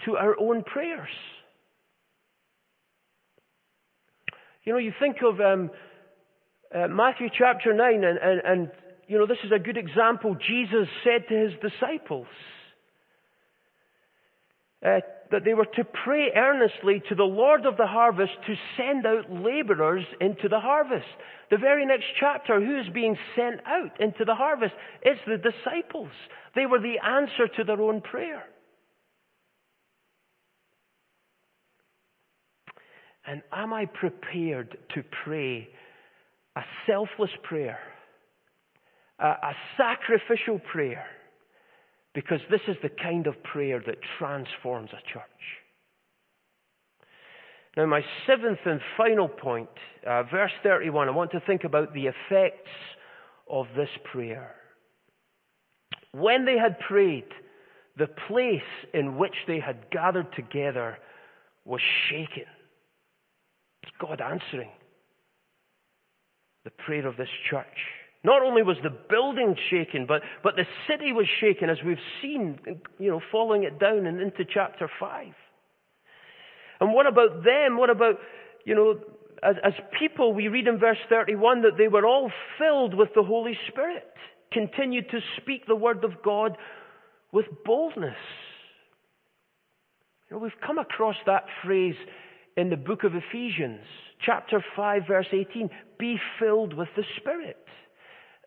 to 0.05 0.15
our 0.15 0.39
own 0.39 0.63
prayers. 0.63 1.09
You 4.63 4.73
know, 4.73 4.79
you 4.79 4.93
think 4.99 5.17
of 5.23 5.39
um, 5.41 5.71
uh, 6.73 6.87
Matthew 6.87 7.29
chapter 7.37 7.73
9, 7.73 8.03
and, 8.03 8.17
and, 8.17 8.41
and 8.45 8.71
you 9.07 9.19
know, 9.19 9.27
this 9.27 9.37
is 9.43 9.51
a 9.51 9.59
good 9.59 9.77
example. 9.77 10.35
Jesus 10.35 10.87
said 11.03 11.27
to 11.29 11.35
his 11.35 11.53
disciples 11.61 12.27
uh, 14.85 14.99
that 15.31 15.43
they 15.43 15.53
were 15.53 15.65
to 15.65 15.83
pray 15.83 16.29
earnestly 16.35 17.01
to 17.09 17.15
the 17.15 17.23
Lord 17.23 17.65
of 17.65 17.77
the 17.77 17.87
harvest 17.87 18.33
to 18.47 18.55
send 18.77 19.05
out 19.05 19.31
laborers 19.31 20.05
into 20.21 20.49
the 20.49 20.59
harvest. 20.59 21.05
The 21.49 21.57
very 21.57 21.85
next 21.85 22.05
chapter, 22.19 22.59
who 22.59 22.79
is 22.79 22.87
being 22.93 23.17
sent 23.35 23.61
out 23.65 23.99
into 23.99 24.25
the 24.25 24.35
harvest? 24.35 24.73
It's 25.01 25.21
the 25.27 25.37
disciples. 25.37 26.11
They 26.55 26.65
were 26.65 26.79
the 26.79 26.99
answer 27.03 27.47
to 27.57 27.63
their 27.63 27.81
own 27.81 28.01
prayer. 28.01 28.43
And 33.27 33.41
am 33.51 33.73
I 33.73 33.85
prepared 33.85 34.77
to 34.93 35.03
pray 35.23 35.67
a 36.55 36.61
selfless 36.85 37.31
prayer? 37.43 37.79
A, 39.19 39.27
a 39.27 39.53
sacrificial 39.77 40.59
prayer 40.71 41.05
because 42.13 42.39
this 42.49 42.61
is 42.67 42.77
the 42.81 42.89
kind 42.89 43.27
of 43.27 43.41
prayer 43.43 43.81
that 43.85 43.97
transforms 44.17 44.89
a 44.91 45.13
church. 45.13 45.23
Now, 47.75 47.85
my 47.87 48.01
seventh 48.25 48.59
and 48.65 48.79
final 48.95 49.27
point, 49.27 49.69
uh, 50.07 50.23
verse 50.23 50.51
31, 50.63 51.09
I 51.09 51.11
want 51.11 51.31
to 51.31 51.41
think 51.41 51.65
about 51.65 51.93
the 51.93 52.07
effects 52.07 52.69
of 53.49 53.67
this 53.75 53.89
prayer. 54.11 54.55
When 56.13 56.45
they 56.45 56.57
had 56.57 56.79
prayed, 56.79 57.27
the 57.97 58.07
place 58.27 58.61
in 58.93 59.17
which 59.17 59.35
they 59.47 59.59
had 59.59 59.89
gathered 59.91 60.33
together 60.35 60.97
was 61.65 61.81
shaken. 62.09 62.45
It's 63.83 63.91
God 63.99 64.21
answering 64.21 64.71
the 66.63 66.71
prayer 66.71 67.07
of 67.07 67.17
this 67.17 67.29
church. 67.49 67.65
Not 68.25 68.41
only 68.41 68.63
was 68.63 68.77
the 68.81 68.89
building 68.89 69.55
shaken, 69.69 70.07
but, 70.07 70.23
but 70.41 70.55
the 70.55 70.65
city 70.89 71.13
was 71.13 71.27
shaken, 71.39 71.69
as 71.69 71.77
we've 71.85 71.97
seen, 72.23 72.57
you 72.97 73.11
know, 73.11 73.21
following 73.31 73.65
it 73.65 73.79
down 73.79 74.07
and 74.07 74.19
into 74.19 74.43
chapter 74.51 74.89
5. 74.99 75.27
And 76.81 76.91
what 76.91 77.05
about 77.05 77.43
them? 77.43 77.77
What 77.77 77.91
about, 77.91 78.15
you 78.65 78.73
know, 78.73 78.95
as, 79.43 79.57
as 79.63 79.73
people, 79.99 80.33
we 80.33 80.47
read 80.47 80.67
in 80.67 80.79
verse 80.79 80.97
31 81.07 81.61
that 81.61 81.77
they 81.77 81.87
were 81.87 82.03
all 82.03 82.31
filled 82.57 82.95
with 82.95 83.09
the 83.13 83.21
Holy 83.21 83.55
Spirit, 83.67 84.11
continued 84.51 85.07
to 85.11 85.19
speak 85.39 85.67
the 85.67 85.75
word 85.75 86.03
of 86.03 86.23
God 86.23 86.57
with 87.31 87.45
boldness. 87.63 88.17
You 90.31 90.37
know, 90.37 90.41
we've 90.41 90.51
come 90.65 90.79
across 90.79 91.17
that 91.27 91.45
phrase 91.63 91.95
in 92.57 92.71
the 92.71 92.75
book 92.75 93.03
of 93.03 93.11
Ephesians, 93.13 93.81
chapter 94.25 94.65
5, 94.75 95.03
verse 95.07 95.27
18 95.31 95.69
be 95.99 96.17
filled 96.39 96.73
with 96.73 96.89
the 96.95 97.03
Spirit. 97.17 97.57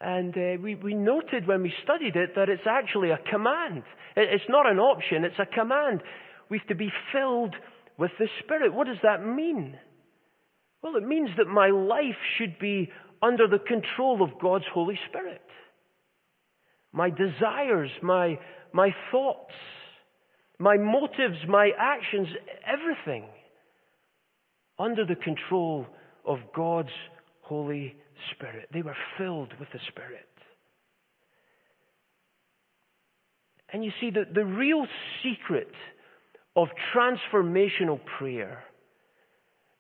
And 0.01 0.37
uh, 0.37 0.63
we, 0.63 0.77
we 0.77 0.95
noted 0.95 1.47
when 1.47 1.63
we 1.63 1.73
studied 1.83 2.15
it 2.15 2.35
that 2.37 2.49
it's 2.49 2.67
actually 2.69 3.11
a 3.11 3.19
command. 3.31 3.83
It's 4.17 4.45
not 4.49 4.71
an 4.71 4.79
option, 4.79 5.25
it's 5.25 5.39
a 5.39 5.47
command. 5.47 6.03
We 6.49 6.59
have 6.59 6.69
to 6.69 6.75
be 6.75 6.91
filled 7.13 7.55
with 7.99 8.13
the 8.19 8.29
Spirit. 8.43 8.73
What 8.73 8.87
does 8.87 8.99
that 9.03 9.25
mean? 9.25 9.77
Well, 10.83 10.97
it 10.97 11.03
means 11.03 11.31
that 11.37 11.47
my 11.47 11.69
life 11.71 12.17
should 12.37 12.59
be 12.59 12.91
under 13.21 13.49
the 13.49 13.59
control 13.59 14.23
of 14.23 14.41
God's 14.41 14.65
Holy 14.73 14.99
Spirit. 15.09 15.43
My 16.93 17.11
desires, 17.11 17.91
my, 18.01 18.39
my 18.73 18.95
thoughts, 19.11 19.53
my 20.59 20.77
motives, 20.77 21.39
my 21.49 21.71
actions, 21.77 22.29
everything 22.65 23.25
under 24.79 25.05
the 25.05 25.17
control 25.17 25.87
of 26.25 26.39
God's 26.55 26.89
Holy 27.43 27.89
Spirit. 27.89 28.05
They 28.73 28.83
were 28.83 28.97
filled 29.17 29.53
with 29.59 29.69
the 29.73 29.81
Spirit. 29.89 30.29
And 33.73 33.85
you 33.85 33.91
see, 34.01 34.11
the, 34.11 34.25
the 34.33 34.45
real 34.45 34.87
secret 35.23 35.71
of 36.57 36.69
transformational 36.95 38.01
prayer 38.19 38.65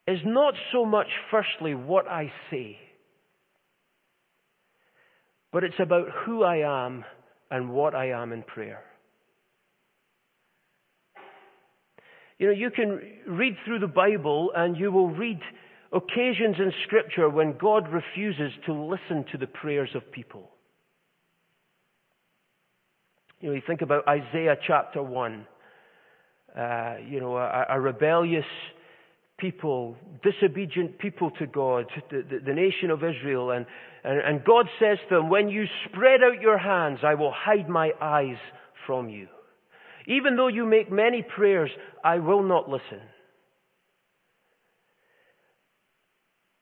is 0.07 0.19
not 0.25 0.55
so 0.73 0.85
much, 0.85 1.09
firstly, 1.31 1.75
what 1.75 2.07
I 2.07 2.33
say, 2.51 2.79
but 5.53 5.65
it's 5.65 5.81
about 5.81 6.07
who 6.25 6.43
I 6.45 6.59
am 6.59 7.05
and 7.51 7.71
what 7.71 7.95
I 7.95 8.11
am 8.11 8.33
in 8.33 8.43
prayer. 8.43 8.83
You 12.39 12.49
know, 12.49 12.53
you 12.53 12.71
can 12.71 13.01
read 13.27 13.57
through 13.65 13.81
the 13.81 13.89
Bible 13.89 14.53
and 14.55 14.77
you 14.77 14.93
will 14.93 15.09
read 15.09 15.41
occasions 15.93 16.57
in 16.59 16.73
Scripture 16.87 17.29
when 17.29 17.57
God 17.59 17.89
refuses 17.89 18.53
to 18.67 18.73
listen 18.73 19.25
to 19.33 19.39
the 19.39 19.47
prayers 19.47 19.91
of 19.95 20.11
people. 20.13 20.51
You 23.41 23.49
know, 23.51 23.55
you 23.55 23.63
think 23.67 23.83
about 23.83 24.07
Isaiah 24.09 24.57
chapter 24.67 25.03
1. 25.03 25.47
Uh, 26.57 26.95
you 27.07 27.21
know, 27.21 27.37
a, 27.37 27.67
a, 27.69 27.81
rebellious 27.81 28.45
people, 29.39 29.97
disobedient 30.25 30.99
people 30.99 31.31
to 31.39 31.47
God, 31.47 31.85
the, 32.11 32.25
the, 32.29 32.39
the 32.47 32.55
nation 32.55 32.91
of 32.91 33.05
Israel. 33.05 33.53
And, 33.53 33.67
and, 34.03 34.21
and 34.21 34.45
God 34.45 34.67
says 34.81 34.99
to 35.09 35.17
them, 35.17 35.29
When 35.29 35.49
you 35.49 35.67
spread 35.87 36.21
out 36.23 36.41
your 36.41 36.59
hands, 36.59 37.01
I 37.05 37.15
will 37.15 37.33
hide 37.33 37.69
my 37.69 37.93
eyes 38.01 38.39
from 38.87 39.09
you. 39.09 39.29
Even 40.07 40.37
though 40.37 40.49
you 40.49 40.65
make 40.65 40.91
many 40.91 41.23
prayers, 41.23 41.71
I 42.03 42.19
will 42.19 42.43
not 42.43 42.69
listen. 42.69 43.01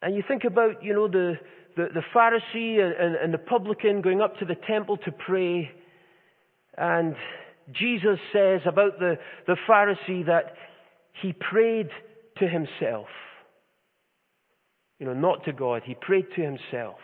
And 0.07 0.15
you 0.15 0.23
think 0.29 0.45
about, 0.45 0.85
you 0.85 0.95
know, 0.95 1.09
the, 1.09 1.35
the, 1.77 1.89
the 1.93 2.03
Pharisee 2.15 2.81
and, 2.81 2.95
and, 2.95 3.17
and 3.17 3.35
the 3.35 3.39
publican 3.39 4.03
going 4.03 4.21
up 4.21 4.39
to 4.39 4.45
the 4.45 4.55
temple 4.55 4.99
to 4.99 5.11
pray. 5.11 5.69
And 6.79 7.17
Jesus 7.73 8.17
says 8.33 8.61
about 8.67 9.01
the, 9.01 9.19
the 9.49 9.57
Pharisee 9.69 10.25
that 10.27 10.55
he 11.21 11.33
prayed 11.33 11.89
to 12.39 12.47
himself. 12.47 13.09
You 15.01 15.07
know, 15.07 15.13
not 15.13 15.45
to 15.47 15.53
God. 15.53 15.83
He 15.85 15.97
prayed 16.01 16.27
to 16.37 16.41
himself. 16.41 17.01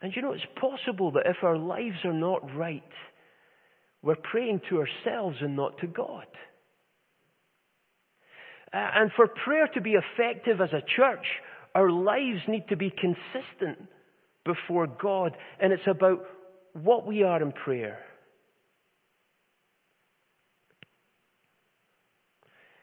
And 0.00 0.10
you 0.16 0.22
know, 0.22 0.32
it's 0.32 0.42
possible 0.58 1.12
that 1.12 1.26
if 1.26 1.36
our 1.42 1.58
lives 1.58 1.98
are 2.04 2.14
not 2.14 2.56
right, 2.56 2.82
we're 4.00 4.16
praying 4.16 4.62
to 4.70 4.78
ourselves 4.78 5.36
and 5.42 5.54
not 5.56 5.76
to 5.80 5.88
God. 5.88 6.24
Uh, 8.72 8.76
and 8.94 9.10
for 9.16 9.28
prayer 9.28 9.68
to 9.74 9.80
be 9.80 9.94
effective 9.94 10.60
as 10.60 10.70
a 10.72 10.82
church, 10.96 11.24
our 11.74 11.90
lives 11.90 12.40
need 12.48 12.68
to 12.68 12.76
be 12.76 12.90
consistent 12.90 13.88
before 14.44 14.86
God. 14.86 15.36
And 15.60 15.72
it's 15.72 15.86
about 15.86 16.20
what 16.72 17.06
we 17.06 17.22
are 17.22 17.42
in 17.42 17.52
prayer. 17.52 17.98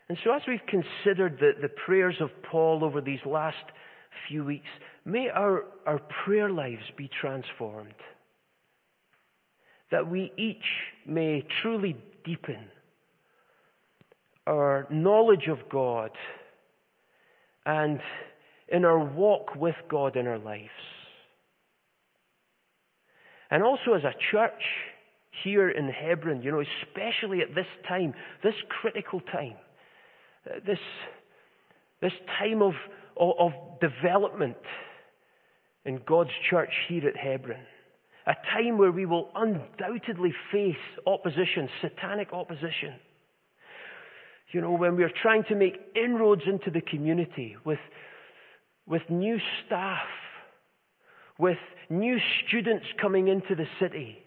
And 0.08 0.17
so, 0.24 0.32
as 0.32 0.41
we've 0.48 0.60
considered 0.67 1.38
the, 1.39 1.52
the 1.62 1.69
prayers 1.86 2.15
of 2.19 2.30
Paul 2.52 2.84
over 2.84 3.02
these 3.02 3.19
last 3.26 3.56
few 4.28 4.43
weeks, 4.43 4.67
may 5.04 5.30
our, 5.30 5.65
our 5.86 6.00
prayer 6.24 6.50
lives 6.50 6.84
be 6.95 7.10
transformed. 7.19 7.93
That 9.91 10.10
we 10.10 10.32
each 10.38 10.58
may 11.08 11.43
truly 11.62 11.95
deepen 12.24 12.69
our 14.47 14.88
knowledge 14.89 15.47
of 15.49 15.58
God 15.69 16.12
and 17.65 17.99
in 18.67 18.86
our 18.86 18.99
walk 18.99 19.55
with 19.55 19.75
God 19.89 20.15
in 20.15 20.27
our 20.27 20.39
lives. 20.39 20.69
And 23.51 23.63
also 23.63 23.93
as 23.93 24.03
a 24.03 24.13
church 24.31 24.62
here 25.43 25.69
in 25.69 25.89
Hebron, 25.89 26.41
you 26.41 26.51
know, 26.51 26.63
especially 26.84 27.41
at 27.41 27.53
this 27.53 27.67
time, 27.88 28.13
this 28.43 28.55
critical 28.81 29.19
time, 29.19 29.55
uh, 30.49 30.60
this, 30.65 30.79
this 32.01 32.13
time 32.39 32.62
of, 32.62 32.73
of, 33.17 33.34
of 33.39 33.51
development 33.79 34.58
in 35.86 36.01
God's 36.08 36.31
church 36.49 36.71
here 36.88 37.08
at 37.08 37.15
Hebron. 37.15 37.62
A 38.27 38.34
time 38.51 38.77
where 38.79 38.91
we 38.91 39.05
will 39.05 39.29
undoubtedly 39.36 40.34
face 40.51 40.75
opposition, 41.05 41.69
satanic 41.81 42.34
opposition. 42.34 42.95
You 44.51 44.62
know, 44.62 44.71
when 44.71 44.95
we're 44.95 45.12
trying 45.21 45.43
to 45.45 45.55
make 45.55 45.79
inroads 45.95 46.43
into 46.45 46.71
the 46.71 46.81
community 46.81 47.58
with, 47.65 47.79
with 48.86 49.01
new 49.10 49.38
staff, 49.65 50.08
with 51.38 51.58
new 51.89 52.17
students 52.47 52.86
coming 53.01 53.27
into 53.27 53.55
the 53.55 53.65
city, 53.79 54.17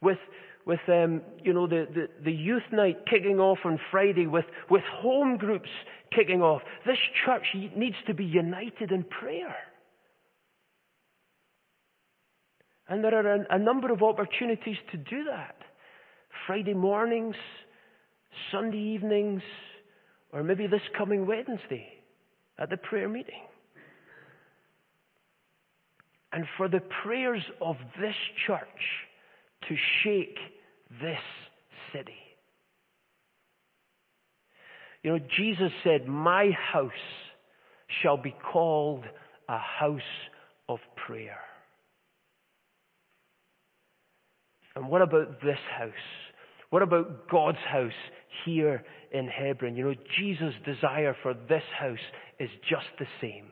with 0.00 0.18
with 0.66 0.80
um, 0.88 1.22
you 1.42 1.52
know 1.52 1.66
the, 1.66 1.86
the, 1.94 2.08
the 2.24 2.32
youth 2.32 2.64
night 2.72 3.06
kicking 3.08 3.38
off 3.38 3.58
on 3.64 3.78
Friday, 3.90 4.26
with, 4.26 4.44
with 4.68 4.82
home 4.82 5.36
groups 5.36 5.68
kicking 6.14 6.42
off. 6.42 6.60
This 6.84 6.98
church 7.24 7.44
needs 7.54 7.96
to 8.06 8.14
be 8.14 8.24
united 8.24 8.90
in 8.90 9.04
prayer. 9.04 9.54
And 12.88 13.02
there 13.02 13.14
are 13.14 13.34
a, 13.34 13.46
a 13.50 13.58
number 13.58 13.92
of 13.92 14.02
opportunities 14.02 14.76
to 14.90 14.96
do 14.96 15.24
that. 15.24 15.56
Friday 16.46 16.74
mornings, 16.74 17.36
Sunday 18.50 18.78
evenings, 18.78 19.42
or 20.32 20.42
maybe 20.42 20.66
this 20.66 20.80
coming 20.96 21.26
Wednesday 21.26 21.86
at 22.58 22.70
the 22.70 22.76
prayer 22.76 23.08
meeting. 23.08 23.42
And 26.32 26.44
for 26.56 26.68
the 26.68 26.80
prayers 27.02 27.42
of 27.60 27.76
this 28.00 28.14
church 28.46 28.60
to 29.68 29.76
shake 30.02 30.36
this 31.00 31.20
city. 31.92 32.18
You 35.02 35.12
know, 35.12 35.18
Jesus 35.36 35.70
said, 35.84 36.08
My 36.08 36.50
house 36.50 36.90
shall 38.02 38.16
be 38.16 38.34
called 38.52 39.04
a 39.48 39.58
house 39.58 40.00
of 40.68 40.78
prayer. 41.06 41.38
And 44.74 44.88
what 44.88 45.02
about 45.02 45.40
this 45.40 45.58
house? 45.78 45.92
What 46.70 46.82
about 46.82 47.28
God's 47.30 47.64
house 47.70 47.92
here 48.44 48.84
in 49.12 49.28
Hebron? 49.28 49.76
You 49.76 49.84
know, 49.84 49.94
Jesus' 50.18 50.54
desire 50.64 51.16
for 51.22 51.34
this 51.34 51.62
house 51.78 51.98
is 52.38 52.50
just 52.68 52.86
the 52.98 53.06
same. 53.20 53.46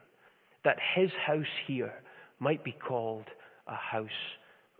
That 0.64 0.76
his 0.96 1.10
house 1.26 1.44
here 1.66 1.92
might 2.40 2.64
be 2.64 2.72
called 2.86 3.24
a 3.66 3.74
house 3.74 4.08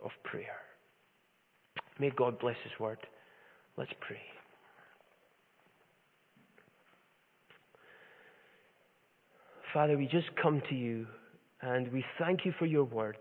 of 0.03 0.11
prayer. 0.23 0.57
May 1.99 2.11
God 2.15 2.39
bless 2.39 2.57
His 2.63 2.77
word. 2.79 2.99
Let's 3.77 3.91
pray. 4.01 4.21
Father, 9.73 9.97
we 9.97 10.05
just 10.07 10.27
come 10.41 10.61
to 10.69 10.75
you 10.75 11.05
and 11.61 11.91
we 11.91 12.03
thank 12.19 12.45
you 12.45 12.53
for 12.57 12.65
your 12.65 12.85
word. 12.85 13.17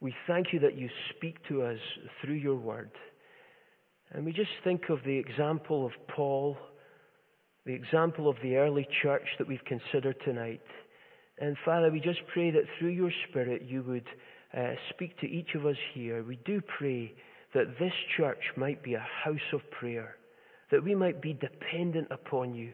We 0.00 0.14
thank 0.26 0.52
you 0.52 0.60
that 0.60 0.76
you 0.76 0.88
speak 1.16 1.36
to 1.48 1.62
us 1.62 1.78
through 2.20 2.34
your 2.34 2.56
word. 2.56 2.90
And 4.14 4.24
we 4.24 4.32
just 4.32 4.50
think 4.62 4.90
of 4.90 5.00
the 5.04 5.18
example 5.18 5.84
of 5.84 5.90
Paul, 6.06 6.56
the 7.66 7.72
example 7.72 8.28
of 8.28 8.36
the 8.44 8.54
early 8.54 8.86
church 9.02 9.26
that 9.38 9.48
we've 9.48 9.64
considered 9.64 10.14
tonight. 10.24 10.62
And 11.38 11.56
Father, 11.64 11.90
we 11.90 11.98
just 11.98 12.20
pray 12.32 12.52
that 12.52 12.62
through 12.78 12.90
your 12.90 13.10
Spirit 13.28 13.62
you 13.66 13.82
would 13.82 14.06
uh, 14.56 14.74
speak 14.90 15.18
to 15.18 15.26
each 15.26 15.56
of 15.56 15.66
us 15.66 15.76
here. 15.94 16.22
We 16.22 16.38
do 16.44 16.62
pray 16.78 17.12
that 17.54 17.76
this 17.80 17.92
church 18.16 18.38
might 18.56 18.84
be 18.84 18.94
a 18.94 19.04
house 19.24 19.52
of 19.52 19.68
prayer, 19.72 20.14
that 20.70 20.84
we 20.84 20.94
might 20.94 21.20
be 21.20 21.32
dependent 21.32 22.06
upon 22.12 22.54
you. 22.54 22.72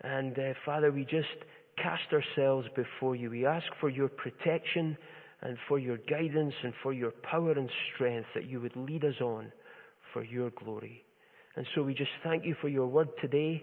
And 0.00 0.38
uh, 0.38 0.54
Father, 0.64 0.90
we 0.90 1.04
just 1.04 1.28
cast 1.76 2.14
ourselves 2.14 2.66
before 2.74 3.14
you. 3.14 3.28
We 3.28 3.44
ask 3.44 3.66
for 3.78 3.90
your 3.90 4.08
protection 4.08 4.96
and 5.42 5.58
for 5.68 5.78
your 5.78 5.98
guidance 5.98 6.54
and 6.64 6.72
for 6.82 6.94
your 6.94 7.10
power 7.30 7.52
and 7.52 7.68
strength 7.94 8.28
that 8.34 8.48
you 8.48 8.58
would 8.62 8.74
lead 8.74 9.04
us 9.04 9.20
on 9.20 9.52
for 10.12 10.24
your 10.24 10.50
glory. 10.50 11.04
And 11.56 11.66
so 11.74 11.82
we 11.82 11.94
just 11.94 12.10
thank 12.22 12.44
you 12.44 12.54
for 12.60 12.68
your 12.68 12.86
word 12.86 13.08
today 13.20 13.62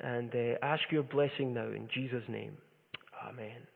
and 0.00 0.34
uh, 0.34 0.58
ask 0.62 0.82
your 0.90 1.02
blessing 1.02 1.54
now 1.54 1.66
in 1.66 1.88
Jesus' 1.92 2.24
name. 2.28 2.56
Amen. 3.28 3.75